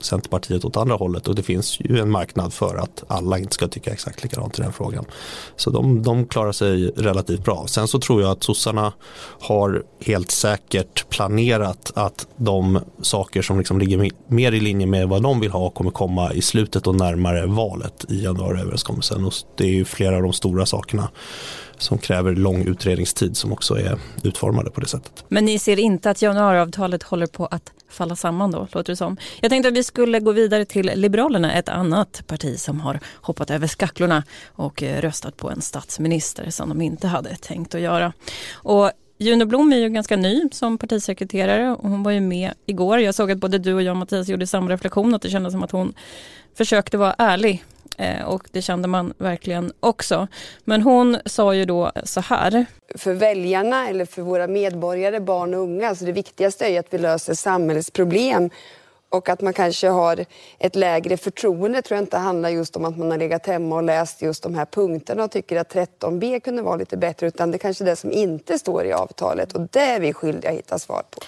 Centerpartiet 0.00 0.64
åt 0.64 0.76
andra 0.76 0.94
hållet 0.94 1.28
och 1.28 1.34
det 1.34 1.42
finns 1.42 1.80
ju 1.80 1.98
en 1.98 2.10
marknad 2.10 2.52
för 2.52 2.76
att 2.76 3.04
alla 3.08 3.38
inte 3.38 3.54
ska 3.54 3.68
tycka 3.68 3.92
exakt 3.92 4.22
likadant 4.22 4.58
i 4.58 4.62
den 4.62 4.72
frågan. 4.72 5.04
Så 5.56 5.70
de, 5.70 6.02
de 6.02 6.26
klarar 6.26 6.52
sig 6.52 6.86
relativt 6.96 7.44
bra. 7.44 7.66
Sen 7.66 7.88
så 7.88 8.00
tror 8.00 8.22
jag 8.22 8.30
att 8.30 8.42
sossarna 8.42 8.92
har 9.40 9.82
helt 10.00 10.30
säkert 10.30 11.08
planerat 11.08 11.92
att 11.94 12.26
de 12.36 12.80
saker 13.02 13.42
som 13.42 13.58
liksom 13.58 13.78
ligger 13.78 14.10
mer 14.28 14.52
i 14.52 14.60
linje 14.60 14.86
med 14.86 15.08
vad 15.08 15.22
de 15.22 15.40
vill 15.40 15.50
ha 15.50 15.70
kommer 15.70 15.90
komma 15.90 16.32
i 16.32 16.42
slutet 16.42 16.86
och 16.86 16.94
närmare 16.94 17.46
valet 17.46 18.04
i 18.08 18.24
januariöverenskommelsen. 18.24 19.24
Och 19.24 19.32
det 19.56 19.64
är 19.64 19.72
ju 19.72 19.84
flera 19.84 20.16
av 20.16 20.22
de 20.22 20.32
stora 20.32 20.66
sakerna 20.66 21.08
som 21.78 21.98
kräver 21.98 22.34
lång 22.34 22.62
utredningstid 22.62 23.36
som 23.36 23.52
också 23.52 23.74
är 23.74 23.98
utformade 24.22 24.70
på 24.70 24.80
det 24.80 24.88
sättet. 24.88 25.24
Men 25.28 25.44
ni 25.44 25.58
ser 25.58 25.78
inte 25.78 26.10
att 26.10 26.22
januariavtalet 26.22 27.02
håller 27.02 27.26
på 27.26 27.46
att 27.46 27.72
falla 27.88 28.16
samman 28.16 28.50
då, 28.50 28.68
låter 28.72 28.92
det 28.92 28.96
som. 28.96 29.16
Jag 29.40 29.50
tänkte 29.50 29.68
att 29.68 29.74
vi 29.74 29.82
skulle 29.82 30.20
gå 30.20 30.32
vidare 30.32 30.64
till 30.64 30.90
Liberalerna, 30.94 31.52
ett 31.52 31.68
annat 31.68 32.22
parti 32.26 32.58
som 32.58 32.80
har 32.80 33.00
hoppat 33.14 33.50
över 33.50 33.66
skacklorna 33.66 34.22
och 34.46 34.82
eh, 34.82 35.00
röstat 35.00 35.36
på 35.36 35.50
en 35.50 35.60
statsminister 35.60 36.50
som 36.50 36.68
de 36.68 36.82
inte 36.82 37.08
hade 37.08 37.36
tänkt 37.36 37.74
att 37.74 37.80
göra. 37.80 38.12
Och 38.52 38.90
Juno 39.18 39.44
Blom 39.44 39.72
är 39.72 39.76
ju 39.76 39.88
ganska 39.88 40.16
ny 40.16 40.48
som 40.52 40.78
partisekreterare 40.78 41.70
och 41.70 41.88
hon 41.88 42.02
var 42.02 42.12
ju 42.12 42.20
med 42.20 42.52
igår. 42.66 42.98
Jag 42.98 43.14
såg 43.14 43.30
att 43.30 43.38
både 43.38 43.58
du 43.58 43.74
och 43.74 43.82
jag 43.82 43.96
Mattias 43.96 44.28
gjorde 44.28 44.46
samma 44.46 44.70
reflektion 44.70 45.14
att 45.14 45.22
det 45.22 45.30
kändes 45.30 45.52
som 45.52 45.62
att 45.62 45.70
hon 45.70 45.94
försökte 46.54 46.98
vara 46.98 47.14
ärlig 47.18 47.64
Eh, 47.98 48.24
och 48.24 48.48
det 48.52 48.62
kände 48.62 48.88
man 48.88 49.14
verkligen 49.18 49.72
också. 49.80 50.28
Men 50.64 50.82
hon 50.82 51.18
sa 51.24 51.54
ju 51.54 51.64
då 51.64 51.92
så 52.04 52.20
här. 52.20 52.66
För 52.94 53.12
väljarna 53.14 53.88
eller 53.88 54.04
för 54.04 54.22
våra 54.22 54.46
medborgare, 54.46 55.20
barn 55.20 55.54
och 55.54 55.60
unga, 55.60 55.94
så 55.94 56.04
det 56.04 56.12
viktigaste 56.12 56.66
är 56.66 56.80
att 56.80 56.86
vi 56.90 56.98
löser 56.98 57.34
samhällsproblem 57.34 58.50
och 59.08 59.28
att 59.28 59.40
man 59.40 59.52
kanske 59.52 59.88
har 59.88 60.24
ett 60.58 60.76
lägre 60.76 61.16
förtroende 61.16 61.82
tror 61.82 61.96
jag 61.96 62.02
inte 62.02 62.16
handlar 62.16 62.48
just 62.48 62.76
om 62.76 62.84
att 62.84 62.98
man 62.98 63.10
har 63.10 63.18
legat 63.18 63.46
hemma 63.46 63.76
och 63.76 63.82
läst 63.82 64.22
just 64.22 64.42
de 64.42 64.54
här 64.54 64.66
punkterna 64.66 65.24
och 65.24 65.30
tycker 65.30 65.56
att 65.56 65.74
13b 65.74 66.40
kunde 66.40 66.62
vara 66.62 66.76
lite 66.76 66.96
bättre 66.96 67.26
utan 67.26 67.50
det 67.50 67.56
är 67.56 67.58
kanske 67.58 67.84
är 67.84 67.86
det 67.86 67.96
som 67.96 68.12
inte 68.12 68.58
står 68.58 68.84
i 68.84 68.92
avtalet 68.92 69.52
och 69.52 69.68
det 69.70 69.80
är 69.80 70.00
vi 70.00 70.12
skyldiga 70.12 70.50
att 70.50 70.56
hitta 70.56 70.78
svar 70.78 71.02
på. 71.10 71.20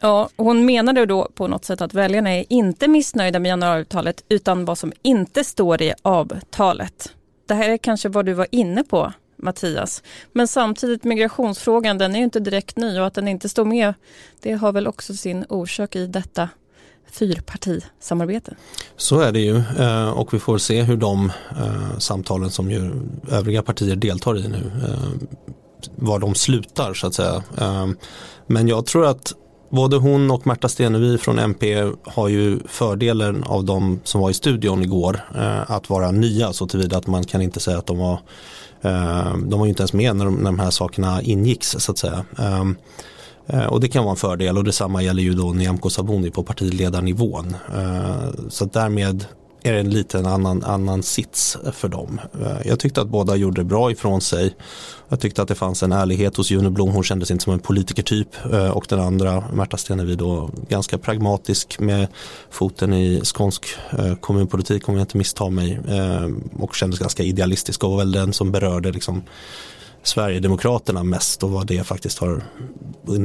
Ja, 0.00 0.28
hon 0.36 0.66
menade 0.66 1.06
då 1.06 1.28
på 1.34 1.48
något 1.48 1.64
sätt 1.64 1.80
att 1.80 1.94
väljarna 1.94 2.30
är 2.30 2.44
inte 2.48 2.88
missnöjda 2.88 3.38
med 3.38 3.48
januariavtalet 3.48 4.24
utan 4.28 4.64
vad 4.64 4.78
som 4.78 4.92
inte 5.02 5.44
står 5.44 5.82
i 5.82 5.92
avtalet. 6.02 7.12
Det 7.48 7.54
här 7.54 7.68
är 7.68 7.78
kanske 7.78 8.08
vad 8.08 8.26
du 8.26 8.32
var 8.32 8.46
inne 8.50 8.84
på 8.84 9.12
Mattias. 9.36 10.02
Men 10.32 10.48
samtidigt 10.48 11.04
migrationsfrågan 11.04 11.98
den 11.98 12.14
är 12.14 12.18
ju 12.18 12.24
inte 12.24 12.40
direkt 12.40 12.76
ny 12.76 13.00
och 13.00 13.06
att 13.06 13.14
den 13.14 13.28
inte 13.28 13.48
står 13.48 13.64
med 13.64 13.94
det 14.42 14.52
har 14.52 14.72
väl 14.72 14.86
också 14.86 15.14
sin 15.14 15.44
orsak 15.48 15.96
i 15.96 16.06
detta 16.06 16.48
fyrpartisamarbete. 17.10 18.56
Så 18.96 19.20
är 19.20 19.32
det 19.32 19.40
ju 19.40 19.56
eh, 19.56 20.10
och 20.10 20.34
vi 20.34 20.38
får 20.38 20.58
se 20.58 20.82
hur 20.82 20.96
de 20.96 21.32
eh, 21.50 21.98
samtalen 21.98 22.50
som 22.50 22.70
ju 22.70 22.90
övriga 23.30 23.62
partier 23.62 23.96
deltar 23.96 24.38
i 24.38 24.48
nu 24.48 24.72
eh, 24.88 25.28
var 25.96 26.18
de 26.18 26.34
slutar 26.34 26.94
så 26.94 27.06
att 27.06 27.14
säga. 27.14 27.42
Men 28.46 28.68
jag 28.68 28.86
tror 28.86 29.06
att 29.06 29.32
Både 29.68 29.96
hon 29.96 30.30
och 30.30 30.46
Märta 30.46 30.68
Stenevi 30.68 31.18
från 31.18 31.38
MP 31.38 31.92
har 32.04 32.28
ju 32.28 32.60
fördelen 32.68 33.44
av 33.44 33.64
de 33.64 34.00
som 34.04 34.20
var 34.20 34.30
i 34.30 34.34
studion 34.34 34.82
igår 34.82 35.20
eh, 35.34 35.70
att 35.70 35.90
vara 35.90 36.10
nya 36.10 36.52
så 36.52 36.66
tillvida 36.66 36.98
att 36.98 37.06
man 37.06 37.24
kan 37.24 37.42
inte 37.42 37.60
säga 37.60 37.78
att 37.78 37.86
de 37.86 37.98
var 37.98 38.18
eh, 38.82 39.36
de 39.36 39.58
var 39.58 39.66
ju 39.66 39.68
inte 39.68 39.82
ens 39.82 39.92
med 39.92 40.16
när 40.16 40.24
de, 40.24 40.34
när 40.34 40.44
de 40.44 40.58
här 40.58 40.70
sakerna 40.70 41.22
ingicks 41.22 41.70
så 41.78 41.92
att 41.92 41.98
säga. 41.98 42.24
Ehm, 42.38 42.76
eh, 43.46 43.66
och 43.66 43.80
det 43.80 43.88
kan 43.88 44.04
vara 44.04 44.12
en 44.12 44.16
fördel 44.16 44.58
och 44.58 44.64
detsamma 44.64 45.02
gäller 45.02 45.22
ju 45.22 45.32
då 45.32 45.52
Nyamko 45.52 45.90
Sabuni 45.90 46.30
på 46.30 46.42
partiledarnivån. 46.42 47.56
Eh, 47.76 48.48
så 48.48 48.64
därmed 48.64 49.24
är 49.66 49.72
det 49.72 49.80
en 49.80 49.90
liten 49.90 50.26
annan, 50.26 50.64
annan 50.64 51.02
sits 51.02 51.58
för 51.72 51.88
dem. 51.88 52.20
Eh, 52.42 52.68
jag 52.68 52.80
tyckte 52.80 53.00
att 53.00 53.08
båda 53.08 53.36
gjorde 53.36 53.64
bra 53.64 53.90
ifrån 53.90 54.20
sig. 54.20 54.56
Jag 55.08 55.20
tyckte 55.20 55.42
att 55.42 55.48
det 55.48 55.54
fanns 55.54 55.82
en 55.82 55.92
ärlighet 55.92 56.36
hos 56.36 56.50
Juno 56.50 56.70
Blom, 56.70 56.88
hon 56.88 57.02
kändes 57.02 57.30
inte 57.30 57.44
som 57.44 57.52
en 57.52 57.58
politikertyp 57.58 58.28
eh, 58.52 58.70
och 58.70 58.86
den 58.88 59.00
andra, 59.00 59.44
Märta 59.52 59.76
Stenevi 59.76 60.14
då, 60.14 60.50
ganska 60.68 60.98
pragmatisk 60.98 61.78
med 61.78 62.08
foten 62.50 62.92
i 62.92 63.20
skånsk 63.24 63.66
eh, 63.98 64.14
kommunpolitik 64.14 64.88
om 64.88 64.94
jag 64.94 65.02
inte 65.02 65.16
misstar 65.16 65.50
mig 65.50 65.80
och 66.58 66.74
kändes 66.74 66.98
ganska 66.98 67.22
idealistisk 67.22 67.84
och 67.84 67.90
var 67.90 67.98
väl 67.98 68.12
den 68.12 68.32
som 68.32 68.52
berörde 68.52 68.92
liksom 68.92 69.22
Sverigedemokraterna 70.06 71.02
mest 71.02 71.42
och 71.42 71.50
vad 71.50 71.66
det 71.66 71.84
faktiskt 71.84 72.18
har 72.18 72.42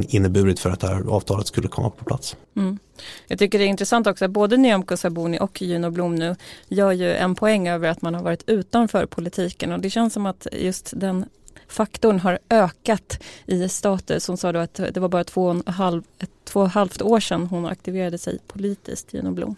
inneburit 0.08 0.60
för 0.60 0.70
att 0.70 0.80
det 0.80 0.86
här 0.86 1.04
avtalet 1.08 1.46
skulle 1.46 1.68
komma 1.68 1.90
på 1.90 2.04
plats. 2.04 2.36
Mm. 2.56 2.78
Jag 3.26 3.38
tycker 3.38 3.58
det 3.58 3.64
är 3.64 3.68
intressant 3.68 4.06
också 4.06 4.24
att 4.24 4.30
både 4.30 4.56
Nyamko 4.56 4.96
Sabuni 4.96 5.38
och 5.40 5.62
Juno 5.62 5.90
Blom 5.90 6.14
nu 6.14 6.36
gör 6.68 6.92
ju 6.92 7.14
en 7.14 7.34
poäng 7.34 7.68
över 7.68 7.88
att 7.88 8.02
man 8.02 8.14
har 8.14 8.22
varit 8.22 8.42
utanför 8.46 9.06
politiken 9.06 9.72
och 9.72 9.80
det 9.80 9.90
känns 9.90 10.12
som 10.12 10.26
att 10.26 10.46
just 10.52 10.92
den 10.96 11.24
faktorn 11.68 12.18
har 12.20 12.38
ökat 12.50 13.22
i 13.46 13.68
status. 13.68 14.28
Hon 14.28 14.36
sa 14.36 14.52
då 14.52 14.58
att 14.58 14.74
det 14.74 14.96
var 14.96 15.08
bara 15.08 15.24
två 15.24 15.46
och, 15.46 15.72
halv, 15.72 16.02
två 16.44 16.60
och 16.60 16.66
ett 16.66 16.72
halvt 16.72 17.02
år 17.02 17.20
sedan 17.20 17.46
hon 17.46 17.66
aktiverade 17.66 18.18
sig 18.18 18.38
politiskt, 18.46 19.14
Juno 19.14 19.30
Blom. 19.30 19.56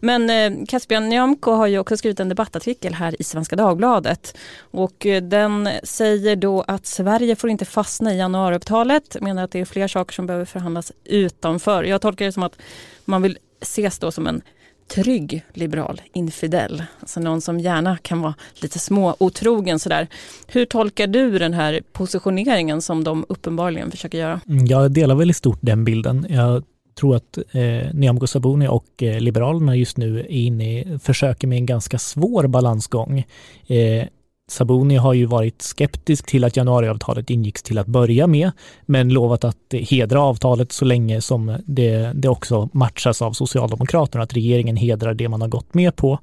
Men 0.00 0.30
eh, 0.30 0.66
Caspian 0.68 1.08
Nyamko 1.08 1.52
har 1.52 1.66
ju 1.66 1.78
också 1.78 1.96
skrivit 1.96 2.20
en 2.20 2.28
debattartikel 2.28 2.94
här 2.94 3.20
i 3.20 3.24
Svenska 3.24 3.56
Dagbladet 3.56 4.36
och 4.58 5.06
eh, 5.06 5.22
den 5.22 5.68
säger 5.82 6.36
då 6.36 6.62
att 6.62 6.86
Sverige 6.86 7.36
får 7.36 7.50
inte 7.50 7.64
fastna 7.64 8.14
i 8.14 8.18
januariavtalet, 8.18 9.16
menar 9.20 9.44
att 9.44 9.50
det 9.50 9.60
är 9.60 9.64
fler 9.64 9.88
saker 9.88 10.14
som 10.14 10.26
behöver 10.26 10.44
förhandlas 10.44 10.92
utanför. 11.04 11.84
Jag 11.84 12.00
tolkar 12.00 12.24
det 12.24 12.32
som 12.32 12.42
att 12.42 12.58
man 13.04 13.22
vill 13.22 13.38
ses 13.60 13.98
då 13.98 14.10
som 14.10 14.26
en 14.26 14.42
trygg 14.88 15.44
liberal 15.52 16.00
infidel. 16.12 16.82
Alltså 17.00 17.20
någon 17.20 17.40
som 17.40 17.60
gärna 17.60 17.98
kan 17.98 18.20
vara 18.20 18.34
lite 18.54 18.78
små 18.78 19.16
otrogen 19.18 19.78
sådär. 19.78 20.08
Hur 20.46 20.64
tolkar 20.64 21.06
du 21.06 21.38
den 21.38 21.54
här 21.54 21.80
positioneringen 21.92 22.82
som 22.82 23.04
de 23.04 23.26
uppenbarligen 23.28 23.90
försöker 23.90 24.18
göra? 24.18 24.40
Mm, 24.48 24.66
jag 24.66 24.92
delar 24.92 25.14
väl 25.14 25.30
i 25.30 25.34
stort 25.34 25.58
den 25.60 25.84
bilden. 25.84 26.26
Jag 26.28 26.64
tror 26.98 27.16
att 27.16 27.38
eh, 27.52 27.94
Nyamko 27.94 28.26
Sabuni 28.26 28.68
och 28.68 29.02
eh, 29.02 29.20
Liberalerna 29.20 29.76
just 29.76 29.96
nu 29.96 30.20
är 30.20 30.30
inne 30.30 30.78
i, 30.80 30.98
försöker 31.02 31.46
med 31.46 31.58
en 31.58 31.66
ganska 31.66 31.98
svår 31.98 32.46
balansgång. 32.46 33.24
Eh, 33.66 34.06
Sabuni 34.48 34.96
har 34.96 35.14
ju 35.14 35.26
varit 35.26 35.62
skeptisk 35.62 36.26
till 36.26 36.44
att 36.44 36.56
januariavtalet 36.56 37.30
ingicks 37.30 37.62
till 37.62 37.78
att 37.78 37.86
börja 37.86 38.26
med, 38.26 38.50
men 38.86 39.08
lovat 39.08 39.44
att 39.44 39.74
hedra 39.90 40.20
avtalet 40.20 40.72
så 40.72 40.84
länge 40.84 41.20
som 41.20 41.58
det, 41.66 42.12
det 42.14 42.28
också 42.28 42.68
matchas 42.72 43.22
av 43.22 43.32
Socialdemokraterna, 43.32 44.24
att 44.24 44.34
regeringen 44.34 44.76
hedrar 44.76 45.14
det 45.14 45.28
man 45.28 45.40
har 45.40 45.48
gått 45.48 45.74
med 45.74 45.96
på. 45.96 46.18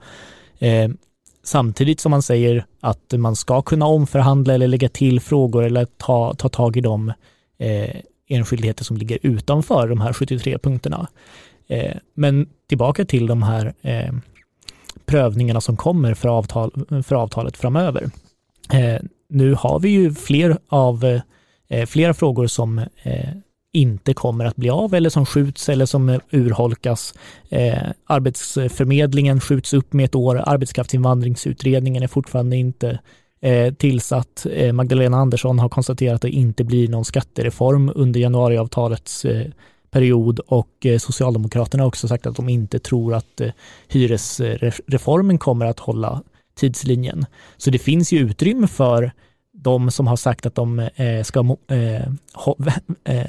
Eh, 0.60 0.90
samtidigt 1.44 2.00
som 2.00 2.10
man 2.10 2.22
säger 2.22 2.66
att 2.80 3.14
man 3.18 3.36
ska 3.36 3.62
kunna 3.62 3.86
omförhandla 3.86 4.54
eller 4.54 4.68
lägga 4.68 4.90
till 4.90 5.20
frågor 5.20 5.64
eller 5.64 5.86
ta, 5.86 6.34
ta 6.34 6.50
tag 6.50 6.78
i 6.78 6.82
de 6.82 7.14
eh, 7.60 7.96
enskildheter 8.28 8.84
som 8.84 8.98
ligger 8.98 9.20
utanför 9.22 9.88
de 9.88 10.02
här 10.02 10.14
73 10.14 10.58
punkterna. 10.58 11.08
Eh, 11.68 11.96
men 12.14 12.50
tillbaka 12.70 13.06
till 13.06 13.28
de 13.28 13.44
här 13.44 13.74
eh, 13.82 14.14
prövningarna 15.06 15.62
som 15.62 15.78
kommer 15.78 16.14
för, 16.14 16.30
avtal, 16.30 16.72
för 17.06 17.16
avtalet 17.16 17.58
framöver. 17.58 18.10
Eh, 18.74 19.02
nu 19.30 19.54
har 19.54 19.80
vi 19.80 19.90
ju 19.90 20.14
fler 20.14 20.58
av 20.68 21.20
eh, 21.68 21.86
flera 21.86 22.14
frågor 22.14 22.48
som 22.48 22.80
eh, 22.80 23.30
inte 23.74 24.14
kommer 24.14 24.46
att 24.46 24.56
bli 24.56 24.70
av 24.70 24.94
eller 24.94 25.10
som 25.10 25.26
skjuts 25.26 25.70
eller 25.70 25.86
som 25.86 26.10
eh, 26.10 26.20
urholkas. 26.32 27.14
Eh, 27.50 27.90
arbetsförmedlingen 28.06 29.40
skjuts 29.40 29.74
upp 29.74 29.94
med 29.94 30.06
ett 30.06 30.16
år. 30.16 30.44
Arbetskraftsinvandringsutredningen 30.46 32.04
är 32.04 32.08
fortfarande 32.08 32.56
inte 32.58 33.00
eh, 33.44 33.74
tillsatt. 33.74 34.46
Eh, 34.52 34.74
Magdalena 34.74 35.18
Andersson 35.18 35.60
har 35.60 35.70
konstaterat 35.70 36.16
att 36.16 36.22
det 36.22 36.30
inte 36.30 36.64
blir 36.64 36.88
någon 36.88 37.06
skattereform 37.06 37.92
under 37.96 38.20
januariavtalets 38.20 39.26
eh, 39.26 39.48
period 39.92 40.40
och 40.40 40.86
eh, 40.86 40.98
Socialdemokraterna 40.98 41.84
har 41.84 41.88
också 41.88 42.08
sagt 42.08 42.26
att 42.26 42.36
de 42.36 42.50
inte 42.50 42.80
tror 42.80 43.14
att 43.14 43.42
eh, 43.42 43.50
hyresreformen 43.88 45.38
kommer 45.38 45.66
att 45.66 45.80
hålla 45.80 46.22
tidslinjen. 46.56 47.26
Så 47.58 47.70
det 47.70 47.80
finns 47.80 48.12
ju 48.12 48.20
utrymme 48.20 48.68
för 48.68 49.12
de 49.54 49.92
som 49.92 50.08
har 50.08 50.16
sagt 50.16 50.46
att 50.46 50.56
de 50.56 50.90
ska 51.24 51.42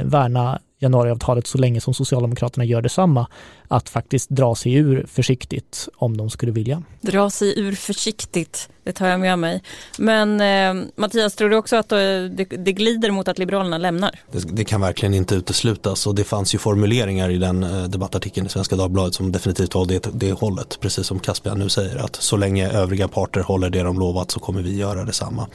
värna 0.05 0.61
januariavtalet 0.85 1.47
så 1.47 1.59
länge 1.59 1.81
som 1.81 1.95
Socialdemokraterna 1.95 2.65
gör 2.65 2.83
detsamma, 2.83 3.27
att 3.69 3.89
faktiskt 3.89 4.31
dra 4.31 4.55
sig 4.55 4.75
ur 4.75 5.07
försiktigt 5.09 5.89
om 5.97 6.17
de 6.17 6.31
skulle 6.31 6.53
vilja. 6.53 6.83
Dra 7.01 7.31
sig 7.31 7.61
ur 7.61 7.73
försiktigt, 7.73 8.69
det 8.85 8.93
tar 8.93 9.07
jag 9.07 9.21
med 9.21 9.39
mig. 9.39 9.63
Men 9.99 10.41
eh, 10.41 10.87
Mattias, 10.97 11.35
tror 11.35 11.51
du 11.51 11.57
också 11.57 11.77
att 11.77 11.89
det, 11.89 12.29
det 12.29 12.73
glider 12.73 13.11
mot 13.11 13.29
att 13.29 13.39
Liberalerna 13.39 13.79
lämnar? 13.79 14.21
Det, 14.33 14.57
det, 14.57 14.65
kan 14.65 14.81
verkligen 14.81 15.15
inte 15.15 15.35
uteslutas 15.35 16.07
och 16.07 16.15
det 16.15 16.25
fanns 16.25 16.55
ju 16.55 16.59
formuleringar 16.59 17.31
i 17.31 17.39
den 17.39 17.63
eh, 17.63 17.85
debattartikeln 17.85 18.47
i 18.47 18.51
Svenska 18.51 18.77
Dagbladet 18.77 19.15
som 19.15 19.33
definitivt 19.33 19.75
var 19.75 19.87
det, 19.87 20.09
det 20.13 20.33
hållet, 20.33 20.79
precis 20.81 21.07
som 21.07 21.19
Caspian 21.19 21.59
nu 21.59 21.69
säger, 21.69 21.97
att 21.97 22.17
så 22.17 22.37
länge 22.37 22.71
övriga 22.71 23.09
parter 23.09 23.41
håller 23.41 23.71
det 23.71 23.83
de 23.83 23.99
lovat 23.99 24.31
så 24.31 24.41
kommer 24.41 24.63
vi 24.63 24.77
göra 24.77 25.05
detsamma. 25.05 25.47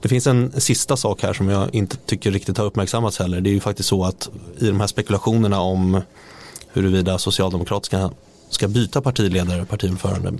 Det 0.00 0.08
finns 0.08 0.26
en 0.26 0.60
sista 0.60 0.96
sak 0.96 1.22
här 1.22 1.32
som 1.32 1.48
jag 1.48 1.74
inte 1.74 1.96
tycker 1.96 2.30
riktigt 2.30 2.58
har 2.58 2.64
uppmärksammats 2.64 3.18
heller. 3.18 3.40
Det 3.40 3.50
är 3.50 3.54
ju 3.54 3.60
faktiskt 3.60 3.88
så 3.88 4.04
att 4.04 4.30
i 4.58 4.68
de 4.72 4.80
här 4.80 4.86
spekulationerna 4.86 5.60
om 5.60 6.00
huruvida 6.72 7.18
Socialdemokraterna 7.18 8.10
ska 8.50 8.68
byta 8.68 9.00
partiledare 9.00 9.62
och 9.62 9.68
partiordförande 9.68 10.32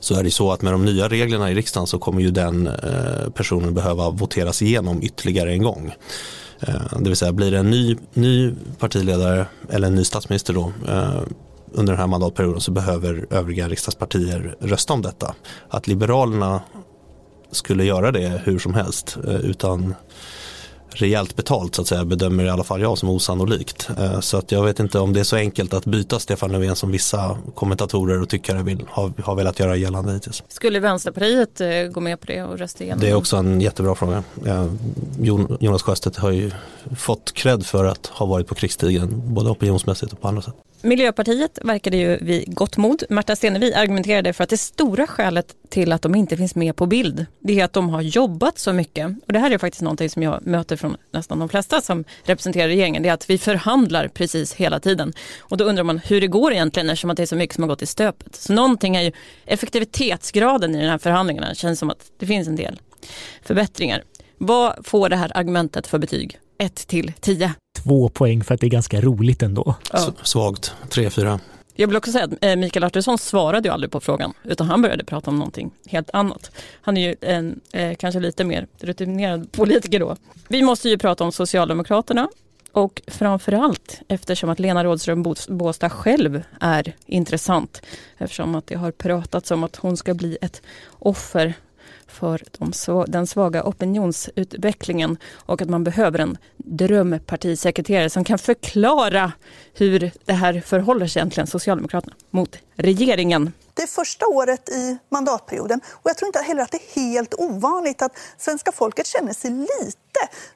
så 0.00 0.14
är 0.14 0.22
det 0.22 0.30
så 0.30 0.52
att 0.52 0.62
med 0.62 0.72
de 0.72 0.84
nya 0.84 1.08
reglerna 1.08 1.50
i 1.50 1.54
riksdagen 1.54 1.86
så 1.86 1.98
kommer 1.98 2.20
ju 2.20 2.30
den 2.30 2.66
eh, 2.66 3.30
personen 3.34 3.74
behöva 3.74 4.10
voteras 4.10 4.62
igenom 4.62 5.02
ytterligare 5.02 5.52
en 5.52 5.62
gång. 5.62 5.94
Eh, 6.60 6.98
det 6.98 7.08
vill 7.08 7.16
säga 7.16 7.32
blir 7.32 7.50
det 7.50 7.58
en 7.58 7.70
ny, 7.70 7.96
ny 8.14 8.54
partiledare 8.78 9.46
eller 9.70 9.86
en 9.86 9.94
ny 9.94 10.04
statsminister 10.04 10.54
då 10.54 10.72
eh, 10.88 11.22
under 11.72 11.92
den 11.92 12.00
här 12.00 12.06
mandatperioden 12.06 12.60
så 12.60 12.70
behöver 12.70 13.26
övriga 13.30 13.68
riksdagspartier 13.68 14.56
rösta 14.60 14.92
om 14.92 15.02
detta. 15.02 15.34
Att 15.68 15.86
Liberalerna 15.86 16.62
skulle 17.50 17.84
göra 17.84 18.12
det 18.12 18.40
hur 18.44 18.58
som 18.58 18.74
helst 18.74 19.16
utan 19.42 19.94
rejält 20.94 21.36
betalt 21.36 21.74
så 21.74 21.82
att 21.82 21.88
säga 21.88 22.04
bedömer 22.04 22.44
i 22.44 22.48
alla 22.48 22.64
fall 22.64 22.80
jag 22.80 22.98
som 22.98 23.08
osannolikt. 23.08 23.90
Eh, 23.98 24.20
så 24.20 24.36
att 24.36 24.52
jag 24.52 24.64
vet 24.64 24.80
inte 24.80 24.98
om 24.98 25.12
det 25.12 25.20
är 25.20 25.24
så 25.24 25.36
enkelt 25.36 25.74
att 25.74 25.84
byta 25.84 26.18
Stefan 26.18 26.52
Löfven 26.52 26.76
som 26.76 26.90
vissa 26.90 27.38
kommentatorer 27.54 28.22
och 28.22 28.28
tyckare 28.28 28.62
vill, 28.62 28.84
har, 28.88 29.12
har 29.24 29.34
velat 29.34 29.60
göra 29.60 29.76
gällande 29.76 30.12
hittills. 30.12 30.42
Skulle 30.48 30.80
Vänsterpartiet 30.80 31.60
eh, 31.60 31.68
gå 31.68 32.00
med 32.00 32.20
på 32.20 32.26
det 32.26 32.42
och 32.42 32.58
rösta 32.58 32.84
igenom? 32.84 33.00
Det 33.00 33.10
är 33.10 33.14
också 33.14 33.36
en 33.36 33.60
jättebra 33.60 33.94
fråga. 33.94 34.24
Jonas 35.60 35.82
Sjöstedt 35.82 36.16
har 36.16 36.30
ju 36.30 36.50
fått 36.96 37.32
cred 37.34 37.66
för 37.66 37.84
att 37.84 38.06
ha 38.06 38.26
varit 38.26 38.46
på 38.46 38.54
krigsstigen 38.54 39.22
både 39.34 39.50
opinionsmässigt 39.50 40.12
och 40.12 40.20
på 40.20 40.28
andra 40.28 40.42
sätt. 40.42 40.54
Miljöpartiet 40.84 41.58
verkade 41.62 41.96
ju 41.96 42.16
vid 42.16 42.54
gott 42.54 42.76
mod. 42.76 43.04
Märta 43.08 43.36
Stenevi 43.36 43.74
argumenterade 43.74 44.32
för 44.32 44.44
att 44.44 44.50
det 44.50 44.56
stora 44.56 45.06
skälet 45.06 45.46
till 45.68 45.92
att 45.92 46.02
de 46.02 46.14
inte 46.14 46.36
finns 46.36 46.54
med 46.54 46.76
på 46.76 46.86
bild, 46.86 47.26
det 47.40 47.60
är 47.60 47.64
att 47.64 47.72
de 47.72 47.88
har 47.88 48.02
jobbat 48.02 48.58
så 48.58 48.72
mycket. 48.72 49.06
Och 49.26 49.32
det 49.32 49.38
här 49.38 49.50
är 49.50 49.58
faktiskt 49.58 49.82
någonting 49.82 50.10
som 50.10 50.22
jag 50.22 50.46
möter 50.46 50.76
från 50.76 50.96
nästan 51.12 51.38
de 51.38 51.48
flesta 51.48 51.80
som 51.80 52.04
representerar 52.24 52.68
regeringen, 52.68 53.02
det 53.02 53.08
är 53.08 53.12
att 53.12 53.30
vi 53.30 53.38
förhandlar 53.38 54.08
precis 54.08 54.54
hela 54.54 54.80
tiden. 54.80 55.12
Och 55.40 55.56
då 55.56 55.64
undrar 55.64 55.84
man 55.84 55.98
hur 55.98 56.20
det 56.20 56.26
går 56.26 56.52
egentligen 56.52 56.90
eftersom 56.90 57.10
att 57.10 57.16
det 57.16 57.22
är 57.22 57.26
så 57.26 57.36
mycket 57.36 57.54
som 57.54 57.62
har 57.64 57.68
gått 57.68 57.82
i 57.82 57.86
stöpet. 57.86 58.36
Så 58.36 58.52
någonting 58.52 58.96
är 58.96 59.02
ju 59.02 59.12
effektivitetsgraden 59.46 60.74
i 60.74 60.80
den 60.80 60.90
här 60.90 60.98
förhandlingarna, 60.98 61.48
det 61.48 61.54
känns 61.54 61.78
som 61.78 61.90
att 61.90 62.12
det 62.18 62.26
finns 62.26 62.48
en 62.48 62.56
del 62.56 62.80
förbättringar. 63.42 64.02
Vad 64.44 64.86
får 64.86 65.08
det 65.08 65.16
här 65.16 65.36
argumentet 65.36 65.86
för 65.86 65.98
betyg? 65.98 66.38
1 66.58 66.74
till 66.74 67.12
10? 67.20 67.54
Två 67.84 68.08
poäng 68.08 68.44
för 68.44 68.54
att 68.54 68.60
det 68.60 68.66
är 68.66 68.70
ganska 68.70 69.00
roligt 69.00 69.42
ändå. 69.42 69.74
Ja. 69.92 70.12
Svagt, 70.22 70.74
3-4. 70.90 71.38
Jag 71.74 71.88
vill 71.88 71.96
också 71.96 72.12
säga 72.12 72.24
att 72.24 72.44
eh, 72.44 72.56
Mikael 72.56 72.84
Artursson 72.84 73.18
svarade 73.18 73.68
ju 73.68 73.72
aldrig 73.74 73.90
på 73.90 74.00
frågan 74.00 74.32
utan 74.44 74.66
han 74.66 74.82
började 74.82 75.04
prata 75.04 75.30
om 75.30 75.38
någonting 75.38 75.70
helt 75.86 76.10
annat. 76.12 76.50
Han 76.80 76.96
är 76.96 77.08
ju 77.08 77.16
en 77.20 77.60
eh, 77.72 77.94
kanske 77.94 78.20
lite 78.20 78.44
mer 78.44 78.66
rutinerad 78.80 79.52
politiker 79.52 80.00
då. 80.00 80.16
Vi 80.48 80.62
måste 80.62 80.88
ju 80.88 80.98
prata 80.98 81.24
om 81.24 81.32
Socialdemokraterna 81.32 82.28
och 82.72 83.02
framförallt 83.06 84.00
eftersom 84.08 84.50
att 84.50 84.58
Lena 84.58 84.84
Rådström 84.84 85.24
Båstad 85.48 85.90
själv 85.90 86.42
är 86.60 86.92
intressant 87.06 87.82
eftersom 88.18 88.54
att 88.54 88.66
det 88.66 88.74
har 88.74 88.90
pratats 88.90 89.50
om 89.50 89.64
att 89.64 89.76
hon 89.76 89.96
ska 89.96 90.14
bli 90.14 90.38
ett 90.40 90.62
offer 90.98 91.54
för 92.12 92.42
de, 92.58 93.04
den 93.08 93.26
svaga 93.26 93.64
opinionsutvecklingen 93.64 95.16
och 95.46 95.62
att 95.62 95.68
man 95.68 95.84
behöver 95.84 96.18
en 96.18 96.38
drömpartisekreterare 96.56 98.10
som 98.10 98.24
kan 98.24 98.38
förklara 98.38 99.32
hur 99.74 100.10
det 100.24 100.32
här 100.32 100.60
förhåller 100.60 101.06
sig 101.06 101.20
egentligen, 101.20 101.46
Socialdemokraterna, 101.46 102.14
mot 102.30 102.58
regeringen. 102.74 103.52
Det 103.74 103.82
är 103.82 103.86
första 103.86 104.26
året 104.26 104.68
i 104.68 104.98
mandatperioden 105.08 105.80
och 105.88 106.10
jag 106.10 106.16
tror 106.16 106.26
inte 106.26 106.38
heller 106.38 106.62
att 106.62 106.70
det 106.70 106.78
är 106.78 107.00
helt 107.00 107.34
ovanligt 107.34 108.02
att 108.02 108.18
svenska 108.38 108.72
folket 108.72 109.06
känner 109.06 109.32
sig 109.32 109.50
lite 109.50 110.01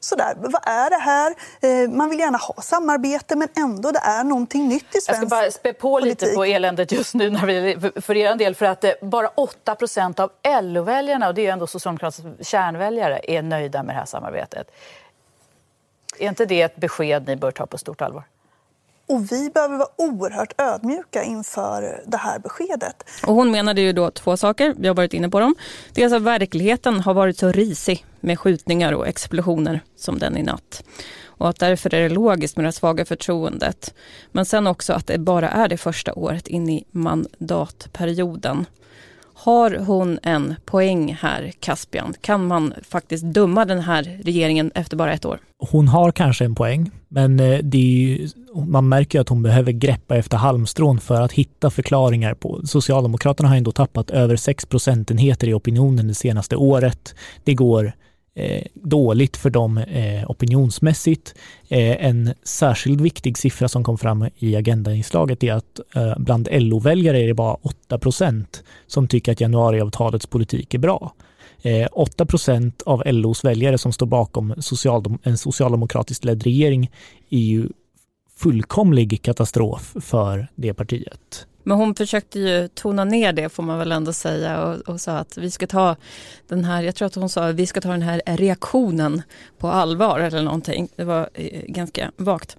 sådär, 0.00 0.34
vad 0.36 0.62
är 0.62 0.90
det 0.90 0.96
här? 0.96 1.34
Eh, 1.60 1.90
man 1.90 2.10
vill 2.10 2.18
gärna 2.18 2.38
ha 2.38 2.54
samarbete 2.62 3.36
men 3.36 3.48
ändå 3.56 3.90
det 3.92 3.98
är 3.98 4.24
någonting 4.24 4.68
nytt 4.68 4.84
i 4.96 5.00
svensk 5.00 5.08
Jag 5.08 5.16
ska 5.16 5.26
bara 5.26 5.50
spä 5.50 5.72
på 5.72 5.98
lite 5.98 6.16
politik. 6.16 6.36
på 6.36 6.44
eländet 6.44 6.92
just 6.92 7.14
nu 7.14 7.30
när 7.30 7.46
vi, 7.46 7.90
för 8.00 8.16
er 8.16 8.34
del 8.34 8.54
för 8.54 8.66
att 8.66 8.84
eh, 8.84 8.92
bara 9.02 9.28
8% 9.28 10.20
av 10.20 10.30
LO-väljarna, 10.62 11.28
och 11.28 11.34
det 11.34 11.46
är 11.46 11.52
ändå 11.52 11.66
Socialdemokraternas 11.66 12.48
kärnväljare, 12.48 13.20
är 13.22 13.42
nöjda 13.42 13.82
med 13.82 13.94
det 13.94 13.98
här 13.98 14.06
samarbetet. 14.06 14.70
Är 16.18 16.28
inte 16.28 16.44
det 16.44 16.62
ett 16.62 16.76
besked 16.76 17.26
ni 17.26 17.36
bör 17.36 17.50
ta 17.50 17.66
på 17.66 17.78
stort 17.78 18.02
allvar? 18.02 18.24
Och 19.06 19.32
vi 19.32 19.50
behöver 19.50 19.76
vara 19.76 19.88
oerhört 19.96 20.60
ödmjuka 20.60 21.22
inför 21.22 22.02
det 22.06 22.16
här 22.16 22.38
beskedet. 22.38 23.04
Och 23.26 23.34
hon 23.34 23.50
menade 23.50 23.80
ju 23.80 23.92
då 23.92 24.10
två 24.10 24.36
saker, 24.36 24.74
vi 24.78 24.88
har 24.88 24.94
varit 24.94 25.14
inne 25.14 25.28
på 25.28 25.40
dem. 25.40 25.54
Dels 25.92 26.12
att 26.12 26.22
verkligheten 26.22 27.00
har 27.00 27.14
varit 27.14 27.38
så 27.38 27.52
risig 27.52 28.04
med 28.20 28.38
skjutningar 28.38 28.92
och 28.92 29.08
explosioner 29.08 29.80
som 29.96 30.18
den 30.18 30.36
i 30.36 30.42
natt. 30.42 30.82
Och 31.38 31.48
att 31.48 31.58
därför 31.58 31.94
är 31.94 32.02
det 32.02 32.08
logiskt 32.08 32.56
med 32.56 32.66
det 32.66 32.72
svaga 32.72 33.04
förtroendet. 33.04 33.94
Men 34.32 34.46
sen 34.46 34.66
också 34.66 34.92
att 34.92 35.06
det 35.06 35.18
bara 35.18 35.48
är 35.48 35.68
det 35.68 35.76
första 35.76 36.14
året 36.14 36.48
in 36.48 36.68
i 36.68 36.84
mandatperioden. 36.90 38.66
Har 39.46 39.70
hon 39.70 40.18
en 40.22 40.54
poäng 40.64 41.16
här, 41.20 41.52
Caspian? 41.60 42.14
Kan 42.20 42.46
man 42.46 42.74
faktiskt 42.82 43.24
döma 43.24 43.64
den 43.64 43.80
här 43.80 44.20
regeringen 44.24 44.70
efter 44.74 44.96
bara 44.96 45.12
ett 45.12 45.24
år? 45.24 45.40
Hon 45.58 45.88
har 45.88 46.12
kanske 46.12 46.44
en 46.44 46.54
poäng, 46.54 46.90
men 47.08 47.40
eh, 47.40 47.60
ju, 47.72 48.28
man 48.66 48.88
märker 48.88 49.20
att 49.20 49.28
hon 49.28 49.42
behöver 49.42 49.72
greppa 49.72 50.16
efter 50.16 50.36
halmstrån 50.36 51.00
för 51.00 51.20
att 51.20 51.32
hitta 51.32 51.70
förklaringar 51.70 52.34
på. 52.34 52.60
Socialdemokraterna 52.64 53.48
har 53.48 53.56
ändå 53.56 53.72
tappat 53.72 54.10
över 54.10 54.36
6 54.36 54.66
procentenheter 54.66 55.48
i 55.48 55.54
opinionen 55.54 56.08
det 56.08 56.14
senaste 56.14 56.56
året. 56.56 57.14
Det 57.44 57.54
går 57.54 57.92
Eh, 58.38 58.62
dåligt 58.74 59.36
för 59.36 59.50
dem 59.50 59.78
eh, 59.78 60.30
opinionsmässigt. 60.30 61.34
Eh, 61.68 62.06
en 62.06 62.34
särskilt 62.42 63.00
viktig 63.00 63.38
siffra 63.38 63.68
som 63.68 63.84
kom 63.84 63.98
fram 63.98 64.28
i 64.36 64.56
agendainslaget 64.56 65.44
är 65.44 65.52
att 65.52 65.80
eh, 65.94 66.14
bland 66.18 66.48
LO-väljare 66.52 67.22
är 67.22 67.26
det 67.26 67.34
bara 67.34 67.54
8 67.54 67.98
procent 67.98 68.64
som 68.86 69.08
tycker 69.08 69.32
att 69.32 69.40
januariavtalets 69.40 70.26
politik 70.26 70.74
är 70.74 70.78
bra. 70.78 71.14
8 71.92 72.24
eh, 72.24 72.26
procent 72.26 72.82
av 72.82 73.02
LOs 73.06 73.44
väljare 73.44 73.78
som 73.78 73.92
står 73.92 74.06
bakom 74.06 74.54
socialdem 74.58 75.18
en 75.22 75.38
socialdemokratiskt 75.38 76.24
ledd 76.24 76.42
regering 76.42 76.90
är 77.30 77.38
ju 77.38 77.68
fullkomlig 78.36 79.22
katastrof 79.22 79.96
för 80.00 80.48
det 80.54 80.74
partiet. 80.74 81.46
Men 81.68 81.76
hon 81.76 81.94
försökte 81.94 82.38
ju 82.38 82.68
tona 82.68 83.04
ner 83.04 83.32
det 83.32 83.48
får 83.48 83.62
man 83.62 83.78
väl 83.78 83.92
ändå 83.92 84.12
säga 84.12 84.64
och, 84.64 84.80
och 84.80 85.00
sa 85.00 85.18
att 85.18 85.38
vi 85.38 85.50
ska 85.50 85.66
ta 85.66 85.96
den 86.48 86.64
här, 86.64 86.82
jag 86.82 86.94
tror 86.94 87.06
att 87.06 87.14
hon 87.14 87.28
sa 87.28 87.48
att 87.48 87.54
vi 87.54 87.66
ska 87.66 87.80
ta 87.80 87.88
den 87.88 88.02
här 88.02 88.22
reaktionen 88.26 89.22
på 89.58 89.68
allvar 89.68 90.20
eller 90.20 90.42
någonting. 90.42 90.88
Det 90.96 91.04
var 91.04 91.28
eh, 91.34 91.62
ganska 91.66 92.12
vagt. 92.16 92.56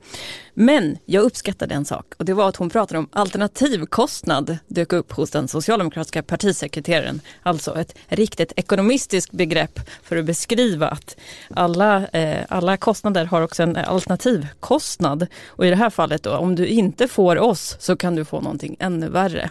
Men 0.60 0.98
jag 1.06 1.24
uppskattade 1.24 1.76
en 1.76 1.86
sak 1.86 2.14
och 2.18 2.26
det 2.26 2.34
var 2.34 2.50
att 2.50 2.56
hon 2.56 2.70
pratade 2.70 3.00
om 3.00 3.10
alternativkostnad 3.12 4.58
dök 4.68 4.94
upp 4.94 5.12
hos 5.12 5.32
den 5.32 5.48
socialdemokratiska 5.48 6.24
partisekreteraren. 6.24 7.22
Alltså 7.44 7.80
ett 7.80 7.96
riktigt 8.08 8.54
ekonomistiskt 8.56 9.32
begrepp 9.32 9.80
för 10.04 10.18
att 10.18 10.26
beskriva 10.26 10.88
att 10.88 11.18
alla, 11.50 12.08
eh, 12.08 12.46
alla 12.50 12.78
kostnader 12.78 13.26
har 13.26 13.42
också 13.42 13.64
en 13.64 13.76
alternativkostnad. 13.76 15.28
Och 15.48 15.66
i 15.66 15.70
det 15.70 15.76
här 15.76 15.90
fallet 15.90 16.24
då, 16.24 16.38
om 16.38 16.56
du 16.56 16.68
inte 16.68 17.08
får 17.08 17.38
oss 17.38 17.78
så 17.80 17.96
kan 17.96 18.16
du 18.16 18.26
få 18.26 18.42
någonting 18.42 18.76
ännu 18.80 19.10
värre. 19.10 19.50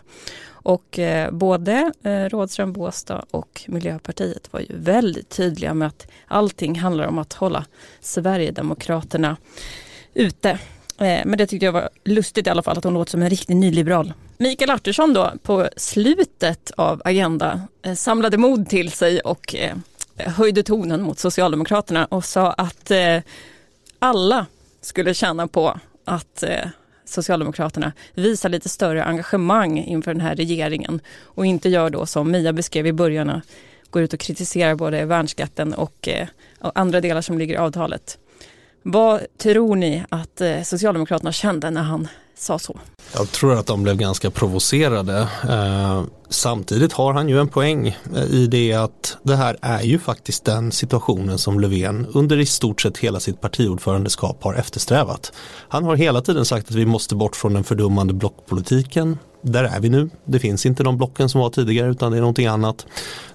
Och 0.48 0.98
eh, 0.98 1.30
både 1.30 1.92
eh, 2.02 2.24
Rådström 2.24 2.72
Båstad 2.72 3.24
och 3.30 3.62
Miljöpartiet 3.66 4.52
var 4.52 4.60
ju 4.60 4.76
väldigt 4.76 5.28
tydliga 5.28 5.74
med 5.74 5.88
att 5.88 6.06
allting 6.26 6.78
handlar 6.78 7.06
om 7.06 7.18
att 7.18 7.32
hålla 7.32 7.64
Sverigedemokraterna 8.00 9.36
ute. 10.14 10.58
Eh, 10.98 11.22
men 11.24 11.38
det 11.38 11.46
tyckte 11.46 11.66
jag 11.66 11.72
var 11.72 11.88
lustigt 12.04 12.46
i 12.46 12.50
alla 12.50 12.62
fall 12.62 12.78
att 12.78 12.84
hon 12.84 12.94
låter 12.94 13.10
som 13.10 13.22
en 13.22 13.30
riktig 13.30 13.56
nyliberal. 13.56 14.12
Mikael 14.38 14.70
Artursson 14.70 15.12
då 15.12 15.32
på 15.42 15.68
slutet 15.76 16.70
av 16.76 17.02
Agenda 17.04 17.60
eh, 17.82 17.94
samlade 17.94 18.38
mod 18.38 18.68
till 18.68 18.90
sig 18.90 19.20
och 19.20 19.54
eh, 19.54 19.76
höjde 20.16 20.62
tonen 20.62 21.02
mot 21.02 21.18
Socialdemokraterna 21.18 22.04
och 22.04 22.24
sa 22.24 22.52
att 22.52 22.90
alla 23.98 24.46
skulle 24.80 25.14
tjäna 25.14 25.46
på 25.46 25.80
att 26.04 26.44
Socialdemokraterna 27.04 27.92
visar 28.14 28.48
lite 28.48 28.68
större 28.68 29.04
engagemang 29.04 29.78
inför 29.78 30.14
den 30.14 30.20
här 30.20 30.36
regeringen 30.36 31.00
och 31.22 31.46
inte 31.46 31.68
gör 31.68 31.90
då 31.90 32.06
som 32.06 32.30
Mia 32.30 32.52
beskrev 32.52 32.86
i 32.86 32.92
början, 32.92 33.40
går 33.90 34.02
ut 34.02 34.12
och 34.12 34.20
kritiserar 34.20 34.74
både 34.74 35.04
värnskatten 35.04 35.74
och, 35.74 36.08
och 36.58 36.72
andra 36.74 37.00
delar 37.00 37.20
som 37.20 37.38
ligger 37.38 37.54
i 37.54 37.58
avtalet. 37.58 38.18
Vad 38.88 39.20
tror 39.38 39.76
ni 39.76 40.04
att 40.08 40.40
eh, 40.40 40.62
Socialdemokraterna 40.62 41.32
kände 41.32 41.70
när 41.70 41.82
han 41.82 42.08
sa 42.36 42.58
så? 42.58 42.78
Jag 43.14 43.32
tror 43.32 43.58
att 43.58 43.66
de 43.66 43.82
blev 43.82 43.96
ganska 43.96 44.30
provocerade. 44.30 45.28
Eh, 45.48 46.02
samtidigt 46.28 46.92
har 46.92 47.12
han 47.12 47.28
ju 47.28 47.40
en 47.40 47.48
poäng 47.48 47.96
eh, 48.16 48.24
i 48.24 48.46
det 48.46 48.72
att 48.72 49.16
det 49.22 49.36
här 49.36 49.56
är 49.62 49.82
ju 49.82 49.98
faktiskt 49.98 50.44
den 50.44 50.72
situationen 50.72 51.38
som 51.38 51.60
Löfven 51.60 52.06
under 52.14 52.38
i 52.38 52.46
stort 52.46 52.80
sett 52.80 52.98
hela 52.98 53.20
sitt 53.20 53.40
partiordförandeskap 53.40 54.44
har 54.44 54.54
eftersträvat. 54.54 55.32
Han 55.68 55.84
har 55.84 55.96
hela 55.96 56.20
tiden 56.20 56.44
sagt 56.44 56.68
att 56.68 56.74
vi 56.74 56.86
måste 56.86 57.14
bort 57.14 57.36
från 57.36 57.54
den 57.54 57.64
fördummande 57.64 58.14
blockpolitiken. 58.14 59.18
Där 59.50 59.64
är 59.64 59.80
vi 59.80 59.88
nu. 59.88 60.10
Det 60.24 60.38
finns 60.38 60.66
inte 60.66 60.82
de 60.82 60.96
blocken 60.96 61.28
som 61.28 61.40
var 61.40 61.50
tidigare 61.50 61.90
utan 61.90 62.12
det 62.12 62.18
är 62.18 62.20
någonting 62.20 62.46
annat. 62.46 62.86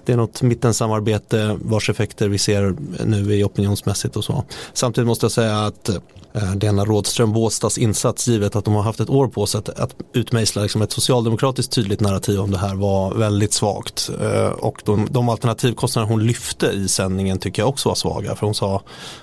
Det 0.04 0.12
är 0.12 0.16
något 0.16 0.42
mittensamarbete 0.42 1.58
vars 1.62 1.90
effekter 1.90 2.28
vi 2.28 2.38
ser 2.38 2.76
nu 3.04 3.34
i 3.34 3.44
opinionsmässigt 3.44 4.16
och 4.16 4.24
så. 4.24 4.44
Samtidigt 4.72 5.06
måste 5.06 5.24
jag 5.24 5.32
säga 5.32 5.58
att 5.58 5.88
eh, 5.88 6.56
Lena 6.60 6.84
Rådström 6.84 7.32
Båstads 7.32 7.78
insats 7.78 8.28
givet 8.28 8.56
att 8.56 8.64
de 8.64 8.74
har 8.74 8.82
haft 8.82 9.00
ett 9.00 9.10
år 9.10 9.28
på 9.28 9.46
sig 9.46 9.58
att, 9.58 9.68
att 9.68 9.96
utmejsla 10.12 10.62
liksom 10.62 10.82
ett 10.82 10.92
socialdemokratiskt 10.92 11.72
tydligt 11.72 12.00
narrativ 12.00 12.40
om 12.40 12.50
det 12.50 12.58
här 12.58 12.74
var 12.74 13.14
väldigt 13.14 13.52
svagt. 13.52 14.10
Eh, 14.22 14.46
och 14.46 14.82
de, 14.84 15.08
de 15.10 15.28
alternativkostnader 15.28 16.08
hon 16.08 16.26
lyfte 16.26 16.66
i 16.66 16.88
sändningen 16.88 17.38
tycker 17.38 17.62
jag 17.62 17.68
också 17.68 17.88
var 17.88 17.96
svaga. 17.96 18.34
För 18.34 18.46
hon 18.46 18.54
sa 18.54 18.82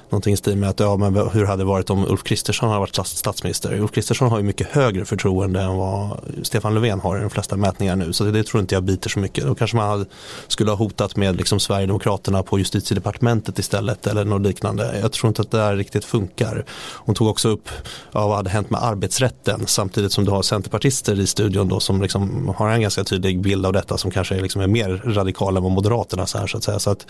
någonting 0.09 0.33
i 0.33 0.37
stil 0.37 0.57
med 0.57 0.69
att 0.69 0.79
ja, 0.79 0.97
men 0.97 1.15
hur 1.15 1.45
hade 1.45 1.61
det 1.61 1.67
varit 1.67 1.89
om 1.89 2.05
Ulf 2.07 2.23
Kristersson 2.23 2.69
hade 2.69 2.79
varit 2.79 3.07
statsminister? 3.07 3.79
Ulf 3.79 3.91
Kristersson 3.91 4.29
har 4.29 4.37
ju 4.37 4.43
mycket 4.43 4.67
högre 4.67 5.05
förtroende 5.05 5.61
än 5.61 5.75
vad 5.75 6.17
Stefan 6.43 6.73
Löfven 6.73 6.78
har 7.01 7.17
i 7.17 7.21
de 7.21 7.29
flesta 7.29 7.57
mätningar 7.57 7.95
nu. 7.95 8.13
Så 8.13 8.23
det, 8.23 8.31
det 8.31 8.43
tror 8.43 8.61
inte 8.61 8.75
jag 8.75 8.83
biter 8.83 9.09
så 9.09 9.19
mycket. 9.19 9.45
Då 9.45 9.55
kanske 9.55 9.77
man 9.77 9.89
hade, 9.89 10.05
skulle 10.47 10.71
ha 10.71 10.77
hotat 10.77 11.15
med 11.15 11.35
liksom 11.35 11.59
Sverigedemokraterna 11.59 12.43
på 12.43 12.59
justitiedepartementet 12.59 13.59
istället 13.59 14.07
eller 14.07 14.25
något 14.25 14.41
liknande. 14.41 14.99
Jag 15.01 15.11
tror 15.11 15.27
inte 15.27 15.41
att 15.41 15.51
det 15.51 15.57
där 15.57 15.75
riktigt 15.75 16.05
funkar. 16.05 16.65
Hon 16.95 17.15
tog 17.15 17.27
också 17.27 17.49
upp 17.49 17.69
ja, 18.11 18.27
vad 18.27 18.37
hade 18.37 18.49
hänt 18.49 18.69
med 18.69 18.83
arbetsrätten 18.83 19.63
samtidigt 19.65 20.11
som 20.11 20.25
du 20.25 20.31
har 20.31 20.41
centerpartister 20.41 21.19
i 21.19 21.27
studion 21.27 21.67
då 21.67 21.79
som 21.79 22.01
liksom 22.01 22.53
har 22.57 22.69
en 22.69 22.81
ganska 22.81 23.03
tydlig 23.03 23.41
bild 23.41 23.65
av 23.65 23.73
detta 23.73 23.97
som 23.97 24.11
kanske 24.11 24.35
är, 24.35 24.41
liksom 24.41 24.61
är 24.61 24.67
mer 24.67 25.01
radikal 25.05 25.57
än 25.57 25.63
vad 25.63 25.71
Moderaterna 25.71 26.25
så 26.25 26.37
här 26.37 26.47
så 26.47 26.57
att 26.57 26.63
säga. 26.63 26.79
Så 26.79 26.89
att 26.89 27.05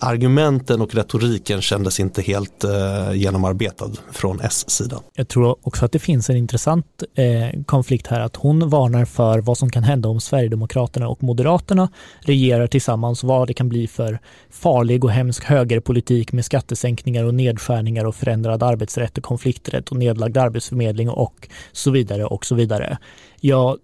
argumenten 0.00 0.80
och 0.80 0.94
retoriken 0.94 1.62
kändes 1.62 2.00
inte 2.00 2.22
helt 2.22 2.64
eh, 2.64 3.12
genomarbetad 3.14 3.90
från 4.12 4.40
S-sidan. 4.40 5.02
Jag 5.14 5.28
tror 5.28 5.56
också 5.62 5.84
att 5.84 5.92
det 5.92 5.98
finns 5.98 6.30
en 6.30 6.36
intressant 6.36 6.86
eh, 7.14 7.62
konflikt 7.66 8.06
här 8.06 8.20
att 8.20 8.36
hon 8.36 8.68
varnar 8.68 9.03
för 9.04 9.38
vad 9.38 9.58
som 9.58 9.70
kan 9.70 9.82
hända 9.82 10.08
om 10.08 10.20
Sverigedemokraterna 10.20 11.08
och 11.08 11.22
Moderaterna 11.22 11.88
regerar 12.20 12.66
tillsammans, 12.66 13.24
vad 13.24 13.48
det 13.48 13.54
kan 13.54 13.68
bli 13.68 13.86
för 13.86 14.18
farlig 14.50 15.04
och 15.04 15.10
hemsk 15.10 15.44
högerpolitik 15.44 16.32
med 16.32 16.44
skattesänkningar 16.44 17.24
och 17.24 17.34
nedskärningar 17.34 18.04
och 18.04 18.14
förändrad 18.14 18.62
arbetsrätt 18.62 19.18
och 19.18 19.24
konflikträtt 19.24 19.88
och 19.88 19.96
nedlagd 19.96 20.36
arbetsförmedling 20.36 21.10
och 21.10 21.48
så 21.72 21.90
vidare 21.90 22.24
och 22.24 22.46
så 22.46 22.54
vidare. 22.54 22.98
Jag 23.40 23.78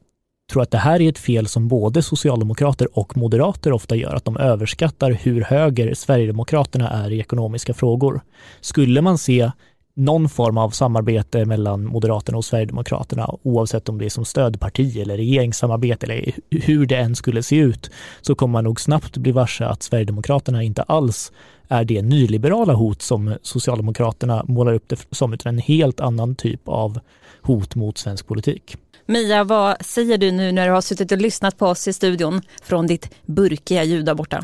tror 0.50 0.62
att 0.62 0.70
det 0.70 0.78
här 0.78 1.00
är 1.00 1.08
ett 1.08 1.18
fel 1.18 1.46
som 1.46 1.68
både 1.68 2.02
socialdemokrater 2.02 2.98
och 2.98 3.16
moderater 3.16 3.72
ofta 3.72 3.96
gör, 3.96 4.14
att 4.14 4.24
de 4.24 4.36
överskattar 4.36 5.10
hur 5.10 5.42
höger 5.42 5.94
Sverigedemokraterna 5.94 6.90
är 6.90 7.10
i 7.10 7.20
ekonomiska 7.20 7.74
frågor. 7.74 8.20
Skulle 8.60 9.00
man 9.00 9.18
se 9.18 9.50
någon 9.94 10.28
form 10.28 10.58
av 10.58 10.70
samarbete 10.70 11.44
mellan 11.44 11.84
Moderaterna 11.84 12.38
och 12.38 12.44
Sverigedemokraterna, 12.44 13.30
oavsett 13.42 13.88
om 13.88 13.98
det 13.98 14.04
är 14.04 14.08
som 14.08 14.24
stödparti 14.24 15.00
eller 15.00 15.16
regeringssamarbete 15.16 16.06
eller 16.06 16.32
hur 16.50 16.86
det 16.86 16.96
än 16.96 17.14
skulle 17.14 17.42
se 17.42 17.56
ut, 17.56 17.90
så 18.20 18.34
kommer 18.34 18.52
man 18.52 18.64
nog 18.64 18.80
snabbt 18.80 19.16
bli 19.16 19.32
varse 19.32 19.64
att 19.64 19.82
Sverigedemokraterna 19.82 20.62
inte 20.62 20.82
alls 20.82 21.32
är 21.68 21.84
det 21.84 22.02
nyliberala 22.02 22.72
hot 22.72 23.02
som 23.02 23.36
Socialdemokraterna 23.42 24.44
målar 24.48 24.72
upp 24.72 24.88
det 24.88 25.06
som, 25.10 25.32
utan 25.32 25.54
en 25.54 25.58
helt 25.58 26.00
annan 26.00 26.34
typ 26.34 26.68
av 26.68 26.98
hot 27.42 27.74
mot 27.74 27.98
svensk 27.98 28.28
politik. 28.28 28.76
Mia, 29.06 29.44
vad 29.44 29.84
säger 29.84 30.18
du 30.18 30.32
nu 30.32 30.52
när 30.52 30.66
du 30.66 30.72
har 30.72 30.80
suttit 30.80 31.12
och 31.12 31.18
lyssnat 31.18 31.58
på 31.58 31.66
oss 31.66 31.88
i 31.88 31.92
studion 31.92 32.40
från 32.62 32.86
ditt 32.86 33.26
burkiga 33.26 33.84
ljud 33.84 34.04
där 34.04 34.14
borta? 34.14 34.36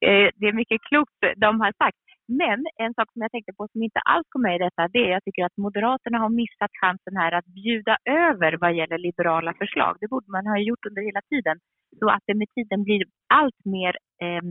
Eh, 0.00 0.28
det 0.40 0.46
är 0.46 0.52
mycket 0.52 0.80
klokt 0.88 1.20
de 1.36 1.60
har 1.60 1.72
sagt. 1.84 2.05
Men 2.28 2.66
en 2.76 2.94
sak 2.94 3.12
som 3.12 3.22
jag 3.22 3.30
tänkte 3.30 3.52
på 3.52 3.68
som 3.72 3.82
inte 3.82 4.00
alls 4.00 4.26
kom 4.28 4.42
med 4.42 4.54
i 4.56 4.58
detta, 4.58 4.88
det 4.88 4.98
är 4.98 5.10
jag 5.10 5.24
tycker 5.24 5.44
att 5.44 5.56
Moderaterna 5.56 6.18
har 6.18 6.28
missat 6.28 6.70
chansen 6.80 7.16
här 7.16 7.32
att 7.32 7.46
bjuda 7.46 7.96
över 8.04 8.56
vad 8.60 8.74
gäller 8.74 8.98
liberala 8.98 9.54
förslag. 9.54 9.96
Det 10.00 10.08
borde 10.08 10.30
man 10.30 10.46
ha 10.46 10.58
gjort 10.58 10.86
under 10.88 11.02
hela 11.02 11.22
tiden. 11.32 11.56
Så 11.98 12.10
att 12.10 12.22
det 12.26 12.34
med 12.34 12.48
tiden 12.54 12.84
blir 12.84 13.02
allt 13.34 13.60
mer 13.64 13.94
eh, 14.22 14.44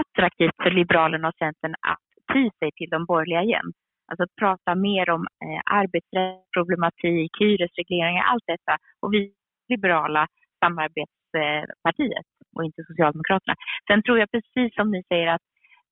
attraktivt 0.00 0.56
för 0.62 0.70
Liberalerna 0.70 1.28
och 1.28 1.38
Centern 1.38 1.74
att 1.92 2.06
ty 2.32 2.50
sig 2.58 2.70
till 2.76 2.90
de 2.90 3.04
borgerliga 3.04 3.42
igen. 3.42 3.68
Alltså 4.08 4.22
att 4.22 4.36
prata 4.42 4.74
mer 4.74 5.10
om 5.10 5.22
eh, 5.44 5.60
arbetsrättsproblematik, 5.80 7.30
hyresregleringar, 7.40 8.24
allt 8.24 8.46
detta. 8.46 8.74
Och 9.00 9.12
vi 9.14 9.32
liberala 9.68 10.26
samarbetspartiet 10.64 12.26
och 12.54 12.64
inte 12.64 12.82
Socialdemokraterna. 12.88 13.54
Sen 13.88 14.02
tror 14.02 14.18
jag 14.18 14.30
precis 14.30 14.74
som 14.74 14.90
ni 14.90 15.02
säger 15.08 15.26
att 15.26 15.42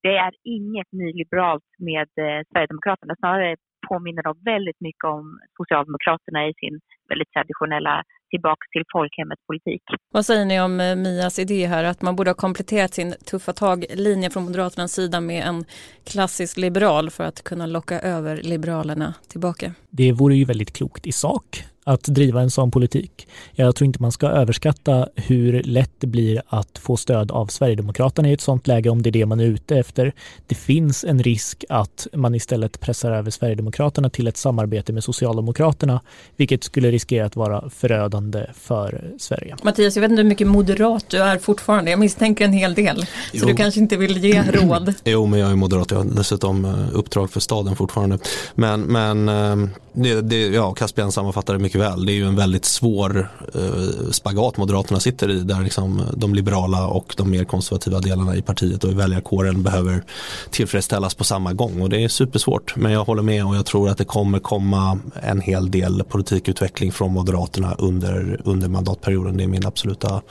det 0.05 0.17
är 0.27 0.33
inget 0.57 0.91
nyliberalt 0.93 1.71
med 1.79 2.09
eh, 2.25 2.41
Sverigedemokraterna. 2.51 3.15
Snarare 3.19 3.57
påminner 3.89 4.23
de 4.23 4.33
väldigt 4.53 4.81
mycket 4.81 5.05
om 5.05 5.25
Socialdemokraterna 5.59 6.41
i 6.49 6.53
sin 6.63 6.81
väldigt 7.09 7.33
traditionella 7.37 8.03
tillbaka 8.31 8.65
till 8.73 8.85
folkhemmet 8.93 9.39
politik. 9.47 9.83
Vad 10.13 10.25
säger 10.27 10.45
ni 10.45 10.61
om 10.61 10.81
eh, 10.81 10.97
Mias 10.97 11.39
idé 11.39 11.67
här 11.67 11.85
att 11.85 12.03
man 12.03 12.17
borde 12.17 12.31
ha 12.31 12.35
kompletterat 12.35 12.95
sin 12.95 13.15
tuffa 13.31 13.53
tag-linje 13.53 14.31
från 14.31 14.45
Moderaternas 14.45 14.93
sida 14.93 15.21
med 15.21 15.41
en 15.49 15.65
klassisk 16.13 16.57
liberal 16.57 17.11
för 17.11 17.25
att 17.25 17.45
kunna 17.45 17.67
locka 17.67 18.01
över 18.01 18.37
Liberalerna 18.37 19.15
tillbaka? 19.33 19.67
Det 19.91 20.13
vore 20.13 20.35
ju 20.35 20.45
väldigt 20.45 20.77
klokt 20.77 21.07
i 21.07 21.13
sak 21.13 21.65
att 21.85 22.03
driva 22.03 22.41
en 22.41 22.51
sån 22.51 22.71
politik. 22.71 23.29
Jag 23.53 23.77
tror 23.77 23.87
inte 23.87 24.03
man 24.03 24.13
ska 24.13 24.27
överskatta 24.27 25.09
hur 25.15 25.63
lätt 25.63 25.91
det 25.99 26.07
blir 26.07 26.43
att 26.47 26.79
få 26.79 26.97
stöd 26.97 27.31
av 27.31 27.47
Sverigedemokraterna 27.47 28.31
i 28.31 28.33
ett 28.33 28.41
sånt 28.41 28.67
läge 28.67 28.91
om 28.91 29.03
det 29.03 29.11
är 29.11 29.13
det 29.13 29.27
man 29.27 29.41
är 29.41 29.45
ute 29.45 29.77
efter. 29.77 30.13
Det 30.47 30.55
finns 30.55 31.05
en 31.05 31.23
risk 31.23 31.65
att 31.69 32.07
man 32.13 32.35
istället 32.35 32.81
pressar 32.81 33.13
över 33.13 33.31
Sverigedemokraterna 33.31 34.11
till 34.11 34.27
ett 34.27 34.37
samarbete 34.37 34.93
med 34.93 35.05
Socialdemokraterna, 35.05 36.01
vilket 36.37 36.65
skulle 36.65 36.91
riskera 36.91 37.27
att 37.27 37.37
vara 37.37 37.71
förödande 37.71 38.47
för 38.55 39.11
Sverige. 39.19 39.57
Mattias, 39.63 39.97
jag 39.97 40.01
vet 40.01 40.11
inte 40.11 40.23
hur 40.23 40.29
mycket 40.29 40.47
moderat 40.47 41.05
du 41.09 41.19
är 41.19 41.39
fortfarande. 41.39 41.91
Jag 41.91 42.01
misstänker 42.01 42.45
en 42.45 42.53
hel 42.53 42.75
del, 42.75 43.03
så 43.03 43.07
jo. 43.33 43.47
du 43.47 43.55
kanske 43.55 43.81
inte 43.81 43.97
vill 43.97 44.25
ge 44.25 44.43
råd. 44.53 44.95
Jo, 45.05 45.27
men 45.27 45.41
jag 45.41 45.51
är 45.51 45.57
moderat. 45.57 45.91
Jag 45.91 45.99
har 45.99 46.05
dessutom 46.05 46.65
eh, 46.65 46.73
uppdrag 46.93 47.31
för 47.31 47.41
staden 47.41 47.77
fortfarande. 47.77 48.19
Men, 48.55 48.81
men 48.81 49.29
eh, 49.29 49.69
det, 49.93 50.21
det, 50.21 50.47
ja, 50.47 50.75
Caspian 50.75 51.13
sammanfattar 51.13 51.55
det 51.55 51.61
mycket 51.61 51.74
väl. 51.81 52.07
Det 52.07 52.13
är 52.13 52.15
ju 52.15 52.27
en 52.27 52.37
väldigt 52.37 52.65
svår 52.65 53.29
eh, 53.55 54.11
spagat 54.11 54.57
Moderaterna 54.57 55.01
sitter 55.01 55.31
i 55.31 55.41
där 55.41 55.63
liksom 55.63 56.01
eh, 56.01 56.07
de 56.17 56.35
liberala 56.35 56.87
och 56.87 57.15
de 57.17 57.31
mer 57.31 57.45
konservativa 57.45 58.01
delarna 58.01 58.37
i 58.37 58.43
partiet 58.43 58.85
och 58.85 58.91
i 58.91 58.95
väljarkåren 58.95 59.63
behöver 59.63 60.05
tillfredsställas 60.51 61.15
på 61.15 61.25
samma 61.25 61.53
gång 61.53 61.83
och 61.83 61.89
det 61.89 62.05
är 62.05 62.09
supersvårt. 62.09 62.77
Men 62.77 62.93
jag 62.93 63.05
håller 63.05 63.23
med 63.23 63.47
och 63.47 63.57
jag 63.57 63.67
tror 63.67 63.89
att 63.89 63.99
det 63.99 64.05
kommer 64.05 64.39
komma 64.39 64.99
en 65.23 65.41
hel 65.41 65.71
del 65.71 66.05
politikutveckling 66.09 66.93
från 66.93 67.13
Moderaterna 67.13 67.75
under, 67.79 68.41
under 68.45 68.69
mandatperioden. 68.69 69.37
Det 69.37 69.45
är 69.45 69.49
min 69.49 69.67
absoluta 69.67 70.23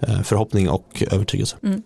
eh, 0.00 0.22
förhoppning 0.22 0.70
och 0.70 1.02
övertygelse. 1.10 1.56
Mm. 1.62 1.82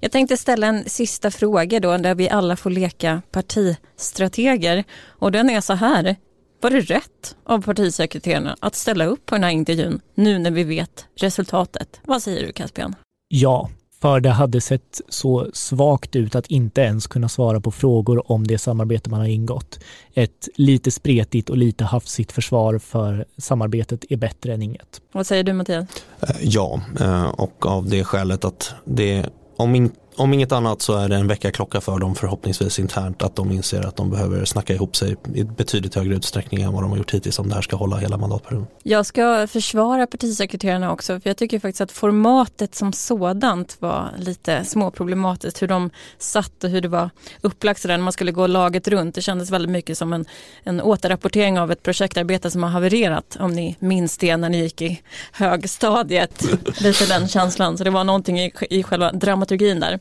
Jag 0.00 0.12
tänkte 0.12 0.36
ställa 0.36 0.66
en 0.66 0.88
sista 0.88 1.30
fråga 1.30 1.80
då 1.80 1.96
där 1.96 2.14
vi 2.14 2.30
alla 2.30 2.56
får 2.56 2.70
leka 2.70 3.22
partistrateger 3.30 4.84
och 5.06 5.32
den 5.32 5.50
är 5.50 5.60
så 5.60 5.72
här. 5.72 6.16
Var 6.62 6.70
det 6.70 6.80
rätt 6.80 7.36
av 7.44 7.62
partisekreterarna 7.62 8.56
att 8.60 8.74
ställa 8.74 9.04
upp 9.04 9.26
på 9.26 9.34
den 9.34 9.44
här 9.44 9.50
intervjun 9.50 10.00
nu 10.14 10.38
när 10.38 10.50
vi 10.50 10.64
vet 10.64 11.06
resultatet? 11.16 12.00
Vad 12.04 12.22
säger 12.22 12.46
du 12.46 12.52
Caspian? 12.52 12.94
Ja, 13.28 13.68
för 14.00 14.20
det 14.20 14.30
hade 14.30 14.60
sett 14.60 15.00
så 15.08 15.46
svagt 15.52 16.16
ut 16.16 16.34
att 16.34 16.46
inte 16.46 16.80
ens 16.80 17.06
kunna 17.06 17.28
svara 17.28 17.60
på 17.60 17.70
frågor 17.70 18.32
om 18.32 18.46
det 18.46 18.58
samarbete 18.58 19.10
man 19.10 19.20
har 19.20 19.26
ingått. 19.26 19.80
Ett 20.14 20.48
lite 20.54 20.90
spretigt 20.90 21.50
och 21.50 21.56
lite 21.56 21.84
hafsigt 21.84 22.32
försvar 22.32 22.78
för 22.78 23.24
samarbetet 23.38 24.04
är 24.10 24.16
bättre 24.16 24.54
än 24.54 24.62
inget. 24.62 25.00
Vad 25.12 25.26
säger 25.26 25.44
du 25.44 25.52
Mattias? 25.52 25.86
Eh, 26.20 26.36
ja, 26.40 26.80
eh, 27.00 27.28
och 27.28 27.66
av 27.66 27.88
det 27.88 28.04
skälet 28.04 28.44
att 28.44 28.74
det 28.84 29.26
om, 29.56 29.74
in, 29.74 29.92
om 30.16 30.32
inget 30.34 30.52
annat 30.52 30.82
så 30.82 30.96
är 30.96 31.08
det 31.08 31.16
en 31.16 31.28
väckarklocka 31.28 31.80
för 31.80 31.98
dem 31.98 32.14
förhoppningsvis 32.14 32.78
internt 32.78 33.22
att 33.22 33.36
de 33.36 33.52
inser 33.52 33.86
att 33.86 33.96
de 33.96 34.10
behöver 34.10 34.44
snacka 34.44 34.74
ihop 34.74 34.96
sig 34.96 35.16
i 35.34 35.44
betydligt 35.44 35.94
högre 35.94 36.14
utsträckning 36.14 36.62
än 36.62 36.72
vad 36.72 36.82
de 36.82 36.90
har 36.90 36.98
gjort 36.98 37.14
hittills 37.14 37.38
om 37.38 37.48
det 37.48 37.54
här 37.54 37.62
ska 37.62 37.76
hålla 37.76 37.96
hela 37.96 38.16
mandatperioden. 38.16 38.66
Jag 38.82 39.06
ska 39.06 39.46
försvara 39.46 40.06
partisekreterarna 40.06 40.92
också 40.92 41.20
för 41.20 41.30
jag 41.30 41.36
tycker 41.36 41.58
faktiskt 41.58 41.80
att 41.80 41.92
formatet 41.92 42.74
som 42.74 42.92
sådant 42.92 43.76
var 43.80 44.10
lite 44.18 44.64
småproblematiskt 44.64 45.62
hur 45.62 45.68
de 45.68 45.90
satt 46.18 46.64
och 46.64 46.70
hur 46.70 46.80
det 46.80 46.88
var 46.88 47.10
upplagt 47.40 47.80
sådär 47.80 47.96
när 47.96 48.04
man 48.04 48.12
skulle 48.12 48.32
gå 48.32 48.46
laget 48.46 48.88
runt. 48.88 49.14
Det 49.14 49.22
kändes 49.22 49.50
väldigt 49.50 49.70
mycket 49.70 49.98
som 49.98 50.12
en, 50.12 50.24
en 50.62 50.80
återrapportering 50.80 51.58
av 51.58 51.72
ett 51.72 51.82
projektarbete 51.82 52.50
som 52.50 52.62
har 52.62 52.70
havererat 52.70 53.36
om 53.40 53.52
ni 53.52 53.76
minns 53.78 54.18
det 54.18 54.36
när 54.36 54.48
ni 54.48 54.60
gick 54.60 54.82
i 54.82 55.02
högstadiet. 55.32 56.44
lite 56.80 57.06
den 57.06 57.28
känslan 57.28 57.78
så 57.78 57.84
det 57.84 57.90
var 57.90 58.04
någonting 58.04 58.40
i, 58.40 58.52
i 58.70 58.82
själva 58.82 59.12
dramaturgin 59.12 59.80
där. 59.80 59.98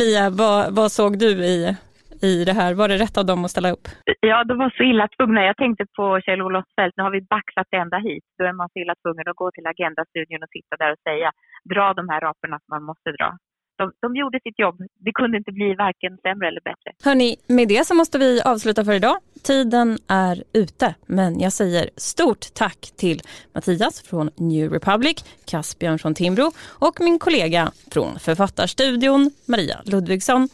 Mia, 0.00 0.30
vad, 0.30 0.74
vad 0.78 0.92
såg 0.92 1.18
du 1.18 1.30
i, 1.54 1.76
i 2.22 2.44
det 2.44 2.52
här? 2.52 2.74
Var 2.74 2.88
det 2.88 2.98
rätt 3.04 3.16
av 3.18 3.26
dem 3.26 3.44
att 3.44 3.50
ställa 3.50 3.70
upp? 3.70 3.84
Ja, 4.20 4.44
de 4.44 4.58
var 4.58 4.70
så 4.76 4.82
illa 4.82 5.08
tvungna. 5.16 5.40
Jag 5.50 5.56
tänkte 5.56 5.84
på 5.96 6.20
Kjell-Olof 6.24 6.64
Feldt, 6.76 6.96
nu 6.96 7.02
har 7.02 7.10
vi 7.10 7.22
baxat 7.34 7.70
ända 7.82 7.98
hit. 7.98 8.24
Då 8.38 8.44
är 8.44 8.52
man 8.52 8.68
så 8.72 8.78
illa 8.78 8.94
tvungen 9.02 9.28
att 9.28 9.36
gå 9.36 9.50
till 9.50 9.66
Agenda-studion 9.66 10.42
och 10.42 10.52
sitta 10.56 10.76
där 10.82 10.92
och 10.92 11.02
säga 11.08 11.28
dra 11.72 11.94
de 11.98 12.08
här 12.08 12.20
raporna 12.20 12.56
som 12.58 12.70
man 12.74 12.84
måste 12.90 13.10
dra 13.18 13.30
de, 13.78 13.92
de 14.00 14.16
gjorde 14.16 14.40
sitt 14.42 14.58
jobb. 14.58 14.76
Det 15.04 15.12
kunde 15.12 15.36
inte 15.36 15.52
bli 15.52 15.74
varken 15.74 16.18
sämre 16.22 16.48
eller 16.48 16.60
bättre. 16.60 16.90
Hörni, 17.04 17.36
med 17.46 17.68
det 17.68 17.86
så 17.86 17.94
måste 17.94 18.18
vi 18.18 18.40
avsluta 18.42 18.84
för 18.84 18.92
idag. 18.92 19.16
Tiden 19.42 19.98
är 20.06 20.44
ute, 20.52 20.94
men 21.06 21.40
jag 21.40 21.52
säger 21.52 21.90
stort 21.96 22.54
tack 22.54 22.90
till 22.96 23.20
Mattias 23.54 24.02
från 24.02 24.30
New 24.36 24.72
Republic, 24.72 25.24
Caspian 25.44 25.98
från 25.98 26.14
Timbro 26.14 26.52
och 26.66 27.00
min 27.00 27.18
kollega 27.18 27.72
från 27.92 28.18
Författarstudion, 28.18 29.30
Maria 29.46 29.80
Ludvigsson. 29.84 30.48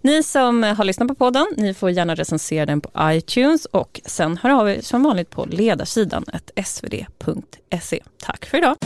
Ni 0.00 0.22
som 0.22 0.62
har 0.62 0.84
lyssnat 0.84 1.08
på 1.08 1.14
podden, 1.14 1.46
ni 1.56 1.74
får 1.74 1.90
gärna 1.90 2.14
recensera 2.14 2.66
den 2.66 2.80
på 2.80 2.90
iTunes 3.00 3.64
och 3.64 4.00
sen 4.04 4.36
hör 4.36 4.50
av 4.50 4.70
er 4.70 4.80
som 4.80 5.02
vanligt 5.02 5.30
på 5.30 5.44
ledarsidan 5.44 6.24
svd.se. 6.64 8.02
Tack 8.18 8.46
för 8.46 8.58
idag. 8.58 8.76